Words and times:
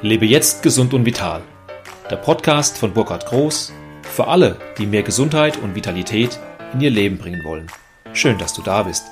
Lebe 0.00 0.26
jetzt 0.26 0.62
gesund 0.62 0.94
und 0.94 1.04
vital. 1.04 1.42
Der 2.08 2.14
Podcast 2.14 2.78
von 2.78 2.92
Burkhard 2.92 3.26
Groß 3.26 3.72
für 4.02 4.28
alle, 4.28 4.56
die 4.78 4.86
mehr 4.86 5.02
Gesundheit 5.02 5.56
und 5.56 5.74
Vitalität 5.74 6.38
in 6.72 6.80
ihr 6.80 6.90
Leben 6.90 7.18
bringen 7.18 7.42
wollen. 7.42 7.66
Schön, 8.12 8.38
dass 8.38 8.52
du 8.52 8.62
da 8.62 8.84
bist. 8.84 9.06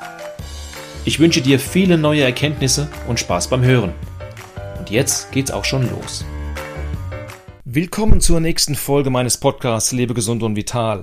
Ich 1.04 1.18
wünsche 1.18 1.40
dir 1.40 1.58
viele 1.58 1.98
neue 1.98 2.22
Erkenntnisse 2.22 2.88
und 3.08 3.18
Spaß 3.18 3.48
beim 3.48 3.64
Hören. 3.64 3.94
Und 4.78 4.88
jetzt 4.90 5.32
geht's 5.32 5.50
auch 5.50 5.64
schon 5.64 5.90
los. 5.90 6.24
Willkommen 7.64 8.20
zur 8.20 8.38
nächsten 8.38 8.76
Folge 8.76 9.10
meines 9.10 9.38
Podcasts 9.38 9.90
Lebe 9.90 10.14
gesund 10.14 10.44
und 10.44 10.54
vital. 10.54 11.02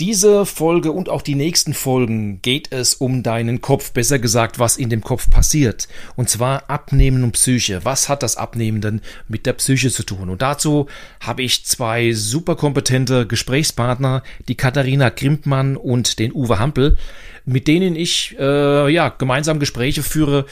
Diese 0.00 0.46
Folge 0.46 0.92
und 0.92 1.08
auch 1.08 1.22
die 1.22 1.34
nächsten 1.34 1.74
Folgen 1.74 2.40
geht 2.40 2.70
es 2.70 2.94
um 2.94 3.24
deinen 3.24 3.60
Kopf, 3.60 3.90
besser 3.90 4.20
gesagt, 4.20 4.60
was 4.60 4.76
in 4.76 4.90
dem 4.90 5.02
Kopf 5.02 5.28
passiert. 5.28 5.88
Und 6.14 6.28
zwar 6.28 6.70
Abnehmen 6.70 7.24
und 7.24 7.32
Psyche. 7.32 7.80
Was 7.82 8.08
hat 8.08 8.22
das 8.22 8.36
Abnehmen 8.36 8.80
denn 8.80 9.00
mit 9.26 9.44
der 9.44 9.54
Psyche 9.54 9.90
zu 9.90 10.04
tun? 10.04 10.28
Und 10.28 10.40
dazu 10.40 10.86
habe 11.18 11.42
ich 11.42 11.64
zwei 11.64 12.12
super 12.12 12.54
kompetente 12.54 13.26
Gesprächspartner, 13.26 14.22
die 14.46 14.54
Katharina 14.54 15.08
Grimpmann 15.08 15.76
und 15.76 16.20
den 16.20 16.32
Uwe 16.32 16.60
Hampel, 16.60 16.96
mit 17.44 17.66
denen 17.66 17.96
ich 17.96 18.36
äh, 18.38 18.88
ja 18.92 19.08
gemeinsam 19.08 19.58
Gespräche 19.58 20.04
führe 20.04 20.46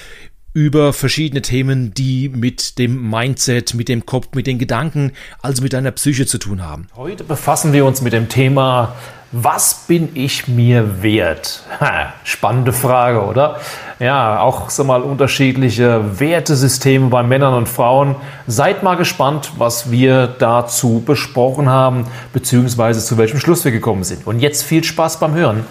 über 0.55 0.92
verschiedene 0.92 1.42
Themen, 1.42 1.94
die 1.94 2.30
mit 2.30 2.78
dem 2.78 3.10
Mindset, 3.10 3.74
mit 3.74 3.88
dem 3.88 4.06
Kopf, 4.06 4.28
mit 4.34 4.48
den 4.48 4.58
Gedanken, 4.58 5.12
also 5.41 5.62
mit 5.62 5.72
deiner 5.74 5.92
Psyche 5.92 6.27
zu 6.27 6.38
tun 6.38 6.64
haben. 6.64 6.88
Heute 6.97 7.22
befassen 7.22 7.72
wir 7.74 7.84
uns 7.84 8.00
mit 8.00 8.14
dem 8.14 8.28
Thema 8.28 8.97
was 9.32 9.86
bin 9.86 10.10
ich 10.14 10.48
mir 10.48 11.02
wert? 11.02 11.64
Ha, 11.80 12.12
spannende 12.24 12.72
Frage, 12.72 13.24
oder? 13.24 13.58
Ja, 13.98 14.40
auch 14.40 14.70
so 14.70 14.84
mal 14.84 15.02
unterschiedliche 15.02 16.20
Wertesysteme 16.20 17.08
bei 17.08 17.22
Männern 17.22 17.54
und 17.54 17.68
Frauen. 17.68 18.16
Seid 18.46 18.82
mal 18.82 18.96
gespannt, 18.96 19.52
was 19.58 19.90
wir 19.90 20.27
dazu 20.27 21.02
besprochen 21.05 21.68
haben, 21.68 22.06
beziehungsweise 22.33 23.00
zu 23.05 23.18
welchem 23.18 23.38
Schluss 23.38 23.64
wir 23.64 23.72
gekommen 23.72 24.05
sind. 24.05 24.27
Und 24.27 24.41
jetzt 24.41 24.62
viel 24.62 24.84
Spaß 24.84 25.18
beim 25.18 25.34
Hören. 25.34 25.66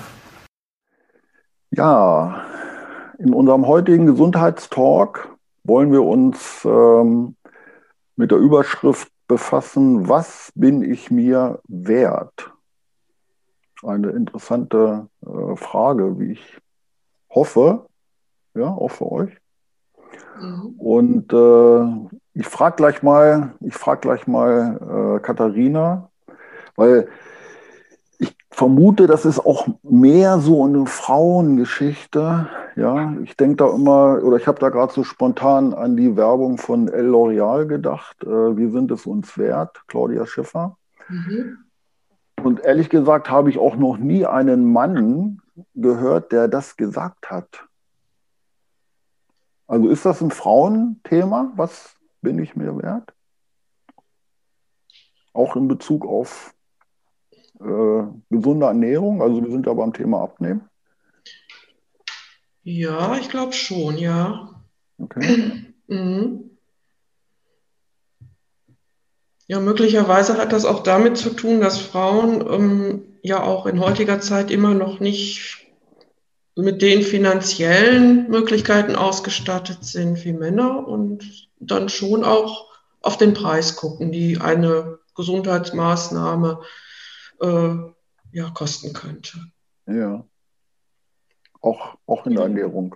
Ja, 1.71 2.41
in 3.19 3.33
unserem 3.33 3.67
heutigen 3.67 4.05
Gesundheitstalk 4.05 5.29
wollen 5.63 5.91
wir 5.91 6.03
uns 6.03 6.65
ähm, 6.65 7.35
mit 8.15 8.31
der 8.31 8.37
Überschrift 8.37 9.07
befassen, 9.27 10.07
was 10.07 10.51
bin 10.55 10.83
ich 10.83 11.09
mir 11.11 11.59
wert? 11.67 12.54
Eine 13.85 14.09
interessante 14.09 15.07
äh, 15.25 15.55
Frage, 15.55 16.19
wie 16.19 16.33
ich 16.33 16.57
hoffe, 17.29 17.85
ja, 18.53 18.67
auch 18.67 18.91
für 18.91 19.11
euch. 19.11 19.37
Mhm. 20.39 20.75
Und 20.77 21.33
äh, 21.33 22.17
ich 22.33 22.47
frage 22.47 22.77
gleich 22.77 23.03
mal, 23.03 23.53
ich 23.61 23.73
frage 23.73 24.01
gleich 24.01 24.27
mal 24.27 25.17
äh, 25.17 25.19
Katharina, 25.21 26.09
weil 26.75 27.07
ich 28.17 28.35
vermute, 28.49 29.07
das 29.07 29.25
ist 29.25 29.45
auch 29.45 29.67
mehr 29.83 30.39
so 30.39 30.63
eine 30.63 30.85
Frauengeschichte. 30.85 32.47
Ja, 32.75 33.13
ich 33.23 33.35
denke 33.37 33.57
da 33.57 33.73
immer, 33.73 34.21
oder 34.23 34.37
ich 34.37 34.47
habe 34.47 34.59
da 34.59 34.69
gerade 34.69 34.93
so 34.93 35.03
spontan 35.03 35.73
an 35.73 35.95
die 35.95 36.15
Werbung 36.15 36.57
von 36.57 36.87
El 36.87 37.09
L'Oreal 37.09 37.65
gedacht. 37.65 38.23
Äh, 38.23 38.57
wir 38.57 38.71
sind 38.71 38.91
es 38.91 39.05
uns 39.05 39.37
wert, 39.37 39.81
Claudia 39.87 40.25
Schiffer. 40.25 40.77
Mhm. 41.09 41.64
Und 42.45 42.59
ehrlich 42.59 42.91
gesagt 42.91 43.31
habe 43.31 43.49
ich 43.49 43.57
auch 43.57 43.75
noch 43.75 43.97
nie 43.97 44.23
einen 44.23 44.71
Mann 44.71 45.41
gehört, 45.73 46.31
der 46.31 46.47
das 46.47 46.77
gesagt 46.77 47.31
hat. 47.31 47.65
Also 49.65 49.89
ist 49.89 50.05
das 50.05 50.21
ein 50.21 50.29
Frauenthema? 50.29 51.51
Was 51.55 51.95
bin 52.21 52.37
ich 52.37 52.55
mir 52.55 52.77
wert? 52.77 53.15
Auch 55.33 55.55
in 55.55 55.67
Bezug 55.67 56.05
auf 56.05 56.53
äh, 57.61 58.03
gesunde 58.29 58.67
Ernährung. 58.67 59.23
Also 59.23 59.43
wir 59.43 59.49
sind 59.49 59.65
ja 59.65 59.73
beim 59.73 59.91
Thema 59.91 60.21
Abnehmen. 60.21 60.69
Ja, 62.61 63.17
ich 63.17 63.29
glaube 63.29 63.53
schon, 63.53 63.97
ja. 63.97 64.51
Okay. 64.99 65.73
mhm. 65.87 66.54
Ja, 69.47 69.59
möglicherweise 69.59 70.37
hat 70.37 70.53
das 70.53 70.65
auch 70.65 70.81
damit 70.81 71.17
zu 71.17 71.29
tun, 71.29 71.61
dass 71.61 71.79
Frauen 71.79 72.41
ähm, 72.49 73.03
ja 73.21 73.43
auch 73.43 73.65
in 73.65 73.79
heutiger 73.79 74.19
Zeit 74.19 74.49
immer 74.49 74.73
noch 74.73 74.99
nicht 74.99 75.67
mit 76.55 76.81
den 76.81 77.03
finanziellen 77.03 78.29
Möglichkeiten 78.29 78.95
ausgestattet 78.95 79.83
sind 79.83 80.23
wie 80.23 80.33
Männer 80.33 80.87
und 80.87 81.49
dann 81.59 81.89
schon 81.89 82.23
auch 82.23 82.71
auf 83.01 83.17
den 83.17 83.33
Preis 83.33 83.75
gucken, 83.75 84.11
die 84.11 84.39
eine 84.39 84.99
Gesundheitsmaßnahme 85.15 86.61
äh, 87.41 87.75
ja, 88.31 88.49
kosten 88.53 88.93
könnte. 88.93 89.37
Ja. 89.85 90.25
Auch, 91.61 91.97
auch 92.07 92.25
in 92.25 92.33
der 92.33 92.43
Ernährung. 92.43 92.95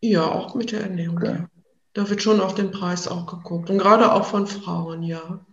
Ja, 0.00 0.30
auch 0.30 0.54
mit 0.54 0.72
der 0.72 0.82
Ernährung, 0.82 1.18
okay. 1.18 1.26
ja. 1.26 1.48
Da 1.92 2.10
wird 2.10 2.22
schon 2.22 2.40
auf 2.40 2.54
den 2.54 2.72
Preis 2.72 3.06
auch 3.06 3.26
geguckt. 3.26 3.70
Und 3.70 3.78
gerade 3.78 4.12
auch 4.12 4.24
von 4.24 4.46
Frauen, 4.46 5.02
ja. 5.02 5.44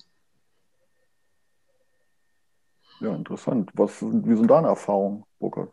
Ja, 3.01 3.15
interessant. 3.15 3.71
Was, 3.73 4.01
wie 4.01 4.35
sind 4.35 4.49
deine 4.49 4.67
Erfahrungen, 4.67 5.23
Burkhard? 5.39 5.69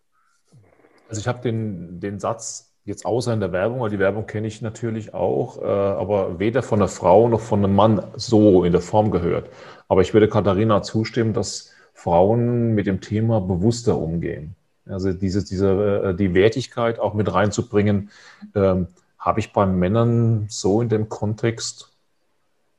Also 1.08 1.20
ich 1.20 1.28
habe 1.28 1.40
den, 1.40 2.00
den 2.00 2.18
Satz 2.18 2.72
jetzt 2.84 3.04
außer 3.04 3.34
in 3.34 3.40
der 3.40 3.52
Werbung, 3.52 3.80
weil 3.80 3.90
die 3.90 3.98
Werbung 3.98 4.26
kenne 4.26 4.46
ich 4.46 4.62
natürlich 4.62 5.12
auch, 5.12 5.60
äh, 5.60 5.66
aber 5.66 6.38
weder 6.38 6.62
von 6.62 6.80
einer 6.80 6.88
Frau 6.88 7.28
noch 7.28 7.40
von 7.40 7.62
einem 7.62 7.74
Mann 7.74 8.02
so 8.16 8.64
in 8.64 8.72
der 8.72 8.80
Form 8.80 9.10
gehört. 9.10 9.50
Aber 9.88 10.00
ich 10.00 10.14
würde 10.14 10.28
Katharina 10.28 10.82
zustimmen, 10.82 11.34
dass 11.34 11.70
Frauen 11.92 12.74
mit 12.74 12.86
dem 12.86 13.02
Thema 13.02 13.40
bewusster 13.40 13.98
umgehen. 13.98 14.54
Also 14.86 15.12
diese, 15.12 15.44
diese, 15.44 16.02
äh, 16.04 16.14
die 16.14 16.32
Wertigkeit 16.32 16.98
auch 16.98 17.12
mit 17.12 17.32
reinzubringen, 17.32 18.10
ähm, 18.54 18.86
habe 19.18 19.40
ich 19.40 19.52
bei 19.52 19.66
Männern 19.66 20.46
so 20.48 20.80
in 20.80 20.88
dem 20.88 21.10
Kontext, 21.10 21.92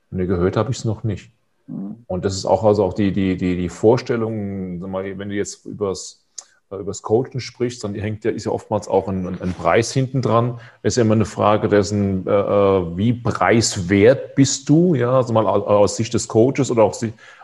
ne, 0.10 0.26
gehört 0.26 0.58
habe 0.58 0.72
ich 0.72 0.78
es 0.78 0.86
noch 0.86 1.04
nicht. 1.04 1.32
Und 2.08 2.26
das 2.26 2.36
ist 2.36 2.46
auch 2.46 2.64
also 2.64 2.84
auch 2.84 2.94
die, 2.94 3.12
die, 3.12 3.38
die, 3.38 3.56
die 3.56 3.70
Vorstellung, 3.70 4.82
wenn 4.82 5.30
du 5.30 5.36
jetzt 5.36 5.66
übers, 5.66 6.26
äh, 6.72 6.78
übers 6.78 7.02
Coachen 7.02 7.40
sprichst, 7.40 7.84
dann 7.84 7.94
hängt 7.94 8.26
ja, 8.26 8.32
ist 8.32 8.46
ja 8.46 8.52
oftmals 8.52 8.88
auch 8.88 9.08
ein, 9.08 9.28
ein 9.28 9.54
Preis 9.54 9.92
hinten 9.92 10.22
dran. 10.22 10.60
Es 10.82 10.94
ist 10.94 10.98
ja 10.98 11.04
immer 11.04 11.14
eine 11.14 11.26
Frage 11.26 11.70
dessen, 11.70 12.26
äh, 12.26 12.32
äh, 12.32 12.98
wie 12.98 13.14
preiswert 13.14 14.36
bist 14.36 14.68
du, 14.70 14.96
ja, 14.96 15.18
also 15.18 15.34
mal 15.34 15.46
aus 15.46 15.96
Sicht 15.96 16.14
des 16.14 16.28
Coaches 16.28 16.72
oder 16.72 16.84
auch 16.84 16.96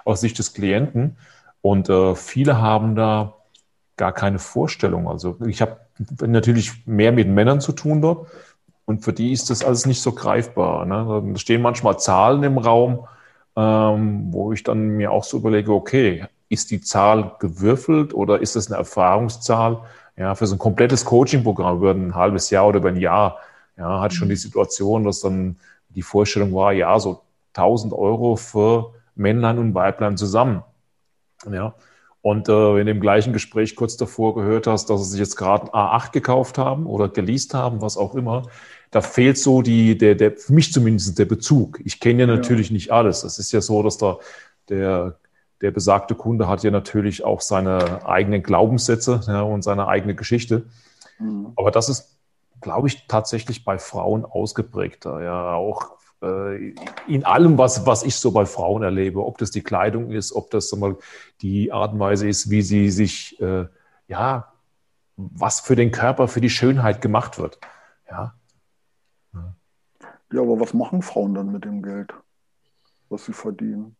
aus 0.06 0.22
Sicht 0.22 0.40
des 0.40 0.54
Klienten. 0.54 1.18
Und 1.62 1.90
äh, 1.90 2.16
viele 2.16 2.62
haben 2.62 2.96
da 2.96 3.36
gar 3.98 4.12
keine 4.12 4.40
Vorstellung. 4.40 5.08
Also 5.08 5.38
ich 5.46 5.62
habe 5.62 5.78
natürlich 6.26 6.86
mehr 6.86 7.12
mit 7.12 7.28
Männern 7.28 7.62
zu 7.62 7.72
tun 7.72 8.02
dort 8.02 8.28
und 8.86 9.04
für 9.04 9.14
die 9.14 9.32
ist 9.32 9.50
das 9.50 9.64
alles 9.64 9.86
nicht 9.86 10.02
so 10.02 10.12
greifbar. 10.12 10.86
Ne? 10.86 11.24
Da 11.34 11.40
stehen 11.40 11.62
manchmal 11.62 12.00
Zahlen 12.00 12.44
im 12.44 12.58
Raum, 12.58 13.08
ähm, 13.56 14.28
wo 14.32 14.52
ich 14.54 14.64
dann 14.64 14.90
mir 14.90 15.12
auch 15.12 15.24
so 15.24 15.38
überlege, 15.38 15.74
okay, 15.74 16.26
ist 16.50 16.72
die 16.72 16.82
Zahl 16.82 17.36
gewürfelt 17.40 18.14
oder 18.14 18.42
ist 18.42 18.56
das 18.56 18.68
eine 18.68 18.78
Erfahrungszahl? 18.78 19.82
Ja, 20.18 20.36
für 20.36 20.48
so 20.48 20.56
ein 20.56 20.60
komplettes 20.60 21.06
Coaching-Programm 21.06 21.78
über 21.78 21.92
ein 21.92 22.16
halbes 22.16 22.50
Jahr 22.50 22.68
oder 22.68 22.78
über 22.78 22.90
ein 22.90 22.98
Jahr, 22.98 23.40
ja, 23.78 24.00
hat 24.00 24.14
schon 24.14 24.30
die 24.30 24.36
Situation, 24.36 25.04
dass 25.04 25.22
dann 25.22 25.58
die 25.90 26.02
Vorstellung 26.02 26.54
war, 26.54 26.72
ja, 26.74 26.98
so 27.00 27.22
1000 27.54 27.94
Euro 27.94 28.36
für 28.36 28.94
Männlein 29.16 29.58
und 29.58 29.74
Weiblein 29.74 30.18
zusammen. 30.18 30.64
Ja. 31.50 31.74
Und 32.22 32.50
äh, 32.50 32.80
in 32.80 32.88
dem 32.88 33.00
gleichen 33.00 33.34
Gespräch 33.34 33.76
kurz 33.76 33.98
davor 33.98 34.36
gehört 34.36 34.68
hast, 34.68 34.90
dass 34.90 35.04
sie 35.04 35.12
sich 35.12 35.20
jetzt 35.20 35.36
gerade 35.36 35.66
ein 35.66 35.70
A8 35.70 36.12
gekauft 36.12 36.58
haben 36.58 36.86
oder 36.86 37.08
geleast 37.08 37.54
haben, 37.54 37.82
was 37.82 37.98
auch 37.98 38.16
immer, 38.16 38.44
da 38.96 39.02
fehlt 39.02 39.38
so 39.38 39.62
die, 39.62 39.98
der, 39.98 40.16
der, 40.16 40.38
für 40.38 40.54
mich 40.54 40.72
zumindest 40.72 41.20
der 41.20 41.26
Bezug. 41.26 41.82
Ich 41.84 42.00
kenne 42.00 42.22
ja 42.22 42.28
natürlich 42.28 42.70
ja. 42.70 42.76
nicht 42.76 42.92
alles. 42.94 43.26
Es 43.26 43.40
ist 43.40 43.52
ja 43.52 43.60
so, 43.60 43.84
dass 43.84 43.98
da 43.98 44.20
der, 44.70 45.20
der 45.60 45.72
besagte 45.72 46.16
Kunde 46.16 46.48
hat 46.48 46.64
ja 46.64 46.72
natürlich 46.72 47.26
auch 47.26 47.42
seine 47.42 48.08
eigenen 48.08 48.42
Glaubenssätze 48.42 49.20
ja, 49.28 49.42
und 49.42 49.64
seine 49.64 49.90
eigene 49.90 50.16
Geschichte. 50.16 50.68
Mhm. 51.20 51.52
Aber 51.58 51.72
das 51.72 51.90
ist, 51.90 52.18
glaube 52.62 52.88
ich, 52.88 53.06
tatsächlich 53.08 53.66
bei 53.66 53.80
Frauen 53.80 54.24
ausgeprägter. 54.24 55.22
Ja, 55.22 55.56
auch 55.56 55.98
äh, 56.24 56.74
in 57.06 57.26
allem, 57.26 57.58
was, 57.58 57.86
was 57.86 58.04
ich 58.04 58.16
so 58.16 58.32
bei 58.32 58.46
Frauen 58.46 58.82
erlebe, 58.82 59.26
ob 59.26 59.40
das 59.40 59.52
die 59.52 59.62
Kleidung 59.62 60.12
ist, 60.12 60.32
ob 60.32 60.52
das 60.52 60.72
mal 60.72 60.96
die 61.42 61.74
Art 61.74 61.92
und 61.92 62.00
Weise 62.00 62.30
ist, 62.30 62.50
wie 62.50 62.62
sie 62.62 62.90
sich, 62.92 63.42
äh, 63.42 63.66
ja, 64.08 64.54
was 65.18 65.60
für 65.60 65.76
den 65.76 65.92
Körper, 65.92 66.30
für 66.30 66.40
die 66.40 66.50
Schönheit 66.50 67.02
gemacht 67.02 67.38
wird. 67.38 67.60
Ja, 68.10 68.36
ja, 70.36 70.42
aber 70.42 70.60
was 70.60 70.74
machen 70.74 71.02
Frauen 71.02 71.34
dann 71.34 71.52
mit 71.52 71.66
dem 71.66 71.82
Geld, 71.82 72.14
was 73.10 73.26
sie 73.26 73.34
verdienen? 73.34 73.96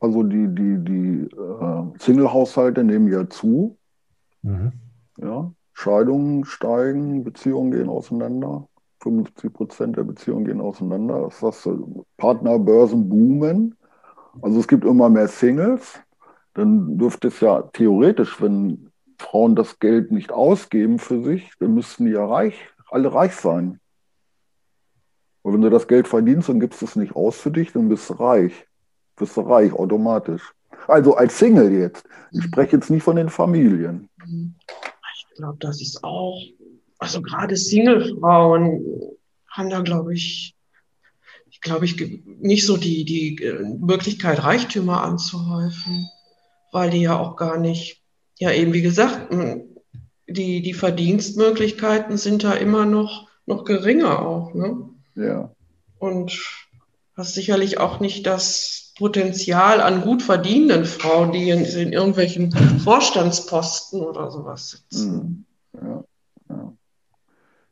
Also 0.00 0.22
die, 0.22 0.48
die, 0.48 0.84
die 0.84 1.28
äh, 1.34 1.98
Single-Haushalte 1.98 2.84
nehmen 2.84 3.10
ja 3.10 3.28
zu. 3.28 3.78
Mhm. 4.42 4.72
Ja, 5.18 5.52
Scheidungen 5.72 6.44
steigen, 6.44 7.24
Beziehungen 7.24 7.70
gehen 7.70 7.88
auseinander. 7.88 8.68
55 9.00 9.52
Prozent 9.52 9.96
der 9.96 10.04
Beziehungen 10.04 10.44
gehen 10.44 10.60
auseinander. 10.60 11.22
Das 11.22 11.42
heißt, 11.42 11.68
Partnerbörsen 12.16 13.08
boomen. 13.08 13.76
Also 14.42 14.60
es 14.60 14.68
gibt 14.68 14.84
immer 14.84 15.08
mehr 15.08 15.28
Singles. 15.28 16.00
Dann 16.54 16.98
dürfte 16.98 17.28
es 17.28 17.40
ja 17.40 17.62
theoretisch, 17.72 18.40
wenn 18.42 18.90
Frauen 19.18 19.56
das 19.56 19.78
Geld 19.78 20.10
nicht 20.10 20.32
ausgeben 20.32 20.98
für 20.98 21.22
sich, 21.22 21.52
dann 21.58 21.74
müssten 21.74 22.06
die 22.06 22.12
ja 22.12 22.26
reich, 22.26 22.58
alle 22.90 23.12
reich 23.12 23.34
sein. 23.34 23.80
Und 25.44 25.52
wenn 25.52 25.60
du 25.60 25.68
das 25.68 25.86
Geld 25.86 26.08
verdienst 26.08 26.48
und 26.48 26.58
gibst 26.58 26.82
es 26.82 26.96
nicht 26.96 27.14
aus 27.14 27.36
für 27.36 27.50
dich, 27.50 27.70
dann 27.70 27.90
bist 27.90 28.08
du 28.08 28.14
reich. 28.14 28.66
Bist 29.16 29.36
du 29.36 29.42
reich 29.42 29.74
automatisch. 29.74 30.54
Also 30.88 31.16
als 31.16 31.38
Single 31.38 31.70
jetzt. 31.70 32.06
Ich 32.32 32.44
spreche 32.44 32.76
jetzt 32.76 32.88
nicht 32.88 33.02
von 33.02 33.16
den 33.16 33.28
Familien. 33.28 34.08
Ich 34.24 35.36
glaube, 35.36 35.58
das 35.60 35.82
ist 35.82 36.02
auch, 36.02 36.40
also 36.98 37.20
gerade 37.20 37.56
Single-Frauen 37.56 38.80
haben 39.50 39.68
da, 39.68 39.82
glaube 39.82 40.14
ich, 40.14 40.56
ich 41.50 41.60
glaube 41.60 41.84
ich, 41.84 42.22
nicht 42.40 42.64
so 42.64 42.78
die, 42.78 43.04
die 43.04 43.36
äh, 43.44 43.62
Möglichkeit, 43.78 44.42
Reichtümer 44.42 45.02
anzuhäufen, 45.02 46.08
weil 46.72 46.88
die 46.88 47.02
ja 47.02 47.18
auch 47.18 47.36
gar 47.36 47.58
nicht, 47.58 48.02
ja 48.38 48.50
eben 48.50 48.72
wie 48.72 48.82
gesagt, 48.82 49.30
die, 50.26 50.62
die 50.62 50.74
Verdienstmöglichkeiten 50.74 52.16
sind 52.16 52.44
da 52.44 52.54
immer 52.54 52.86
noch, 52.86 53.28
noch 53.44 53.64
geringer 53.64 54.26
auch. 54.26 54.54
Ne? 54.54 54.93
Ja. 55.14 55.50
Und 55.98 56.68
hast 57.16 57.34
sicherlich 57.34 57.78
auch 57.78 58.00
nicht 58.00 58.26
das 58.26 58.92
Potenzial 58.96 59.80
an 59.80 60.02
gut 60.02 60.22
verdienenden 60.22 60.84
Frauen, 60.84 61.32
die 61.32 61.50
in, 61.50 61.64
in 61.64 61.92
irgendwelchen 61.92 62.52
Vorstandsposten 62.80 64.00
oder 64.00 64.30
sowas 64.30 64.70
sitzen. 64.70 65.46
Mhm. 65.72 65.80
Ja, 65.82 66.04
ja. 66.50 66.72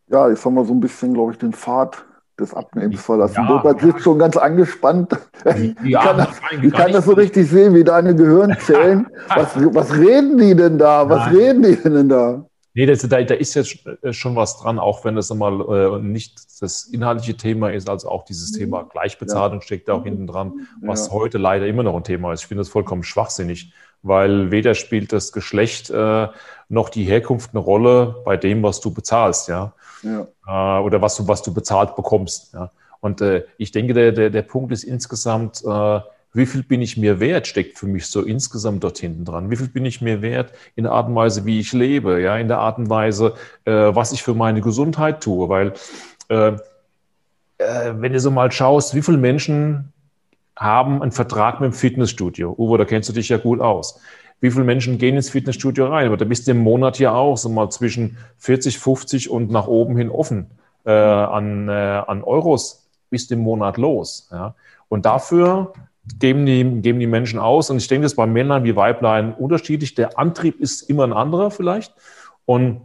ja, 0.08 0.28
jetzt 0.30 0.44
haben 0.44 0.54
wir 0.54 0.64
so 0.64 0.72
ein 0.72 0.80
bisschen, 0.80 1.14
glaube 1.14 1.32
ich, 1.32 1.38
den 1.38 1.52
Pfad 1.52 2.04
des 2.40 2.54
Abnehmens 2.54 3.02
verlassen. 3.02 3.36
Ja, 3.36 3.46
Burkhard 3.46 3.80
sitzt 3.80 4.00
schon 4.00 4.18
ganz 4.18 4.36
angespannt. 4.36 5.16
ich 5.44 5.92
kann, 5.92 6.16
das, 6.16 6.28
ich 6.60 6.72
kann 6.72 6.92
das 6.92 7.04
so 7.04 7.12
richtig 7.12 7.48
sehen, 7.48 7.74
wie 7.74 7.84
deine 7.84 8.16
Gehirnzellen. 8.16 9.06
was, 9.28 9.54
was 9.56 9.94
reden 9.94 10.38
die 10.38 10.56
denn 10.56 10.78
da? 10.78 11.08
Was 11.08 11.26
Nein. 11.26 11.36
reden 11.36 11.62
die 11.62 11.76
denn 11.76 12.08
da? 12.08 12.44
Nee, 12.74 12.86
das, 12.86 13.02
da, 13.02 13.22
da, 13.22 13.34
ist 13.34 13.54
jetzt 13.54 13.86
äh, 14.02 14.12
schon 14.12 14.34
was 14.34 14.58
dran, 14.58 14.78
auch 14.78 15.04
wenn 15.04 15.14
das 15.14 15.30
einmal 15.30 15.60
äh, 15.60 15.98
nicht 16.00 16.40
das 16.62 16.84
inhaltliche 16.84 17.36
Thema 17.36 17.70
ist, 17.70 17.90
also 17.90 18.08
auch 18.08 18.24
dieses 18.24 18.52
mhm. 18.52 18.58
Thema 18.58 18.82
Gleichbezahlung 18.84 19.58
ja. 19.58 19.62
steckt 19.62 19.88
da 19.88 19.94
auch 19.94 20.04
hinten 20.04 20.26
dran, 20.26 20.66
was 20.80 21.08
ja. 21.08 21.12
heute 21.12 21.36
leider 21.36 21.66
immer 21.66 21.82
noch 21.82 21.94
ein 21.94 22.04
Thema 22.04 22.32
ist. 22.32 22.42
Ich 22.42 22.46
finde 22.46 22.62
das 22.62 22.70
vollkommen 22.70 23.02
schwachsinnig, 23.02 23.72
weil 24.02 24.50
weder 24.50 24.74
spielt 24.74 25.12
das 25.12 25.32
Geschlecht 25.32 25.90
äh, 25.90 26.28
noch 26.68 26.88
die 26.88 27.04
Herkunft 27.04 27.50
eine 27.52 27.60
Rolle 27.60 28.22
bei 28.24 28.38
dem, 28.38 28.62
was 28.62 28.80
du 28.80 28.92
bezahlst, 28.92 29.48
ja, 29.48 29.74
ja. 30.02 30.26
Äh, 30.46 30.82
oder 30.82 31.02
was 31.02 31.16
du 31.16 31.28
was 31.28 31.42
du 31.42 31.52
bezahlt 31.52 31.94
bekommst. 31.94 32.54
Ja. 32.54 32.70
Und 33.00 33.20
äh, 33.20 33.44
ich 33.58 33.72
denke, 33.72 33.92
der, 33.92 34.12
der, 34.12 34.30
der 34.30 34.42
Punkt 34.42 34.72
ist 34.72 34.84
insgesamt 34.84 35.62
äh, 35.64 36.00
wie 36.34 36.46
viel 36.46 36.62
bin 36.62 36.80
ich 36.80 36.96
mir 36.96 37.20
wert, 37.20 37.46
steckt 37.46 37.78
für 37.78 37.86
mich 37.86 38.06
so 38.06 38.22
insgesamt 38.22 38.82
dort 38.84 38.98
hinten 38.98 39.24
dran. 39.24 39.50
Wie 39.50 39.56
viel 39.56 39.68
bin 39.68 39.84
ich 39.84 40.00
mir 40.00 40.22
wert 40.22 40.52
in 40.74 40.84
der 40.84 40.92
Art 40.92 41.08
und 41.08 41.14
Weise, 41.14 41.44
wie 41.44 41.60
ich 41.60 41.72
lebe, 41.72 42.22
ja, 42.22 42.38
in 42.38 42.48
der 42.48 42.58
Art 42.58 42.78
und 42.78 42.88
Weise, 42.88 43.34
äh, 43.64 43.72
was 43.72 44.12
ich 44.12 44.22
für 44.22 44.34
meine 44.34 44.62
Gesundheit 44.62 45.22
tue. 45.22 45.48
Weil, 45.50 45.74
äh, 46.28 46.52
äh, 47.58 47.94
wenn 47.94 48.12
du 48.12 48.20
so 48.20 48.30
mal 48.30 48.50
schaust, 48.50 48.94
wie 48.94 49.02
viele 49.02 49.18
Menschen 49.18 49.92
haben 50.56 51.02
einen 51.02 51.12
Vertrag 51.12 51.60
mit 51.60 51.72
dem 51.72 51.74
Fitnessstudio? 51.74 52.54
Uwe, 52.56 52.78
da 52.78 52.86
kennst 52.86 53.10
du 53.10 53.12
dich 53.12 53.28
ja 53.28 53.36
gut 53.36 53.60
aus. 53.60 54.00
Wie 54.40 54.50
viele 54.50 54.64
Menschen 54.64 54.98
gehen 54.98 55.16
ins 55.16 55.30
Fitnessstudio 55.30 55.86
rein? 55.86 56.06
Aber 56.06 56.16
da 56.16 56.24
bist 56.24 56.46
du 56.46 56.52
im 56.52 56.58
Monat 56.58 56.98
ja 56.98 57.12
auch 57.12 57.36
so 57.36 57.50
mal 57.50 57.70
zwischen 57.70 58.16
40, 58.38 58.78
50 58.78 59.30
und 59.30 59.50
nach 59.50 59.66
oben 59.66 59.98
hin 59.98 60.10
offen 60.10 60.46
äh, 60.84 60.90
an, 60.90 61.68
äh, 61.68 61.72
an 61.72 62.24
Euros 62.24 62.88
bist 63.10 63.30
du 63.30 63.34
im 63.34 63.40
Monat 63.40 63.76
los. 63.76 64.28
Ja? 64.32 64.54
Und 64.88 65.04
dafür 65.04 65.74
geben 66.18 66.46
die, 66.46 66.64
geben 66.80 67.00
die 67.00 67.06
Menschen 67.06 67.38
aus. 67.38 67.70
Und 67.70 67.78
ich 67.78 67.88
denke, 67.88 68.04
das 68.04 68.12
ist 68.12 68.16
bei 68.16 68.26
Männern 68.26 68.64
wie 68.64 68.76
Weiblein 68.76 69.34
unterschiedlich. 69.34 69.94
Der 69.94 70.18
Antrieb 70.18 70.60
ist 70.60 70.82
immer 70.82 71.04
ein 71.04 71.12
anderer 71.12 71.50
vielleicht. 71.50 71.94
Und, 72.44 72.80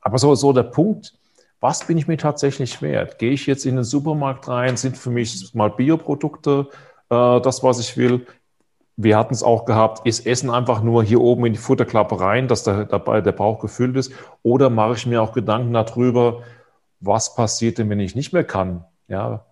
aber 0.00 0.18
so, 0.18 0.34
so 0.34 0.52
der 0.52 0.62
Punkt, 0.62 1.14
was 1.60 1.86
bin 1.86 1.98
ich 1.98 2.06
mir 2.06 2.16
tatsächlich 2.16 2.80
wert? 2.82 3.18
Gehe 3.18 3.32
ich 3.32 3.46
jetzt 3.46 3.66
in 3.66 3.76
den 3.76 3.84
Supermarkt 3.84 4.48
rein? 4.48 4.76
Sind 4.76 4.96
für 4.96 5.10
mich 5.10 5.54
mal 5.54 5.70
Bioprodukte 5.70 6.68
äh, 7.10 7.40
das, 7.40 7.62
was 7.62 7.78
ich 7.78 7.96
will? 7.96 8.26
Wir 8.98 9.18
hatten 9.18 9.34
es 9.34 9.42
auch 9.42 9.66
gehabt, 9.66 10.06
ist 10.06 10.26
Essen 10.26 10.48
einfach 10.48 10.82
nur 10.82 11.04
hier 11.04 11.20
oben 11.20 11.44
in 11.44 11.52
die 11.52 11.58
Futterklappe 11.58 12.18
rein, 12.18 12.48
dass 12.48 12.62
dabei 12.62 13.20
der 13.20 13.32
Bauch 13.32 13.58
gefüllt 13.58 13.94
ist? 13.96 14.10
Oder 14.42 14.70
mache 14.70 14.94
ich 14.94 15.06
mir 15.06 15.20
auch 15.20 15.32
Gedanken 15.34 15.74
darüber, 15.74 16.42
was 17.00 17.34
passiert 17.34 17.76
denn, 17.76 17.90
wenn 17.90 18.00
ich 18.00 18.14
nicht 18.14 18.32
mehr 18.32 18.44
kann? 18.44 18.84
Ja, 19.06 19.44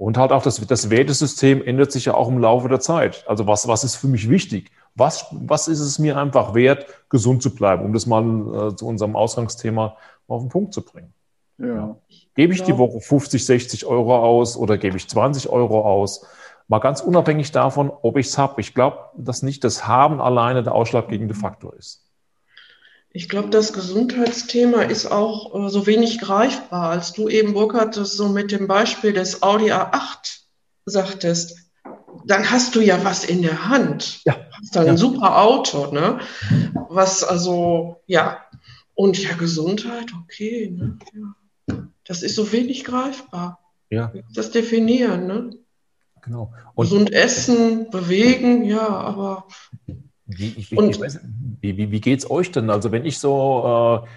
und 0.00 0.16
halt 0.16 0.32
auch 0.32 0.42
das, 0.42 0.66
das 0.66 0.88
Wertesystem 0.88 1.62
ändert 1.62 1.92
sich 1.92 2.06
ja 2.06 2.14
auch 2.14 2.28
im 2.28 2.38
Laufe 2.38 2.70
der 2.70 2.80
Zeit. 2.80 3.22
Also 3.28 3.46
was, 3.46 3.68
was 3.68 3.84
ist 3.84 3.96
für 3.96 4.08
mich 4.08 4.30
wichtig? 4.30 4.70
Was, 4.94 5.26
was 5.30 5.68
ist 5.68 5.80
es 5.80 5.98
mir 5.98 6.16
einfach 6.16 6.54
wert, 6.54 6.86
gesund 7.10 7.42
zu 7.42 7.54
bleiben, 7.54 7.84
um 7.84 7.92
das 7.92 8.06
mal 8.06 8.22
äh, 8.70 8.76
zu 8.76 8.86
unserem 8.86 9.14
Ausgangsthema 9.14 9.98
auf 10.26 10.40
den 10.40 10.48
Punkt 10.48 10.72
zu 10.72 10.82
bringen? 10.82 11.12
Ja. 11.58 11.66
ja. 11.66 11.96
Gebe 12.34 12.54
ich 12.54 12.62
die 12.62 12.78
Woche 12.78 12.98
50, 12.98 13.44
60 13.44 13.84
Euro 13.84 14.16
aus 14.16 14.56
oder 14.56 14.78
gebe 14.78 14.96
ich 14.96 15.06
20 15.06 15.50
Euro 15.50 15.82
aus? 15.82 16.24
Mal 16.66 16.78
ganz 16.78 17.02
unabhängig 17.02 17.52
davon, 17.52 17.90
ob 17.90 18.16
ich 18.16 18.28
es 18.28 18.38
habe. 18.38 18.58
Ich 18.62 18.72
glaube, 18.72 19.10
dass 19.18 19.42
nicht 19.42 19.64
das 19.64 19.86
Haben 19.86 20.22
alleine 20.22 20.62
der 20.62 20.74
ausschlaggebende 20.74 21.34
Faktor 21.34 21.74
ist. 21.76 22.09
Ich 23.12 23.28
glaube, 23.28 23.50
das 23.50 23.72
Gesundheitsthema 23.72 24.82
ist 24.82 25.06
auch 25.06 25.54
äh, 25.54 25.68
so 25.68 25.86
wenig 25.86 26.20
greifbar, 26.20 26.90
als 26.90 27.12
du 27.12 27.28
eben, 27.28 27.54
Burkhard, 27.54 27.96
das 27.96 28.12
so 28.12 28.28
mit 28.28 28.52
dem 28.52 28.68
Beispiel 28.68 29.12
des 29.12 29.42
Audi 29.42 29.72
A8 29.72 30.42
sagtest. 30.84 31.56
Dann 32.24 32.50
hast 32.50 32.74
du 32.74 32.80
ja 32.80 33.02
was 33.04 33.24
in 33.24 33.42
der 33.42 33.68
Hand. 33.68 34.20
Ja. 34.24 34.36
Hast 34.52 34.76
dann 34.76 34.86
ja. 34.86 34.92
ein 34.92 34.98
super 34.98 35.42
Auto, 35.42 35.92
ne? 35.92 36.20
Was 36.88 37.24
also, 37.24 38.00
ja. 38.06 38.44
Und 38.94 39.20
ja, 39.20 39.32
Gesundheit, 39.34 40.12
okay, 40.22 40.70
ne? 40.70 40.98
Ja. 41.12 41.88
Das 42.04 42.22
ist 42.22 42.36
so 42.36 42.52
wenig 42.52 42.84
greifbar. 42.84 43.58
Ja. 43.88 44.12
Das 44.34 44.50
definieren, 44.50 45.26
ne? 45.26 45.50
Genau. 46.22 46.52
Und 46.74 46.86
Gesund 46.90 47.12
essen, 47.12 47.90
bewegen, 47.90 48.64
ja, 48.64 48.86
aber 48.86 49.46
wie, 50.38 50.54
ich, 50.56 50.76
und, 50.76 50.90
ich 50.90 51.00
weiß, 51.00 51.20
wie, 51.60 51.76
wie, 51.76 51.90
wie 51.90 52.00
geht 52.00 52.20
es 52.20 52.30
euch 52.30 52.52
denn? 52.52 52.70
Also 52.70 52.92
wenn 52.92 53.04
ich 53.04 53.18
so, 53.18 54.04
äh, 54.04 54.08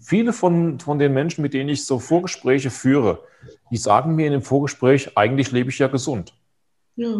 viele 0.00 0.32
von, 0.32 0.78
von 0.80 0.98
den 0.98 1.12
Menschen, 1.12 1.42
mit 1.42 1.54
denen 1.54 1.68
ich 1.68 1.84
so 1.84 1.98
Vorgespräche 1.98 2.70
führe, 2.70 3.20
die 3.70 3.76
sagen 3.76 4.14
mir 4.14 4.26
in 4.26 4.32
dem 4.32 4.42
Vorgespräch, 4.42 5.16
eigentlich 5.16 5.52
lebe 5.52 5.70
ich 5.70 5.78
ja 5.78 5.88
gesund. 5.88 6.34
Ja. 6.96 7.14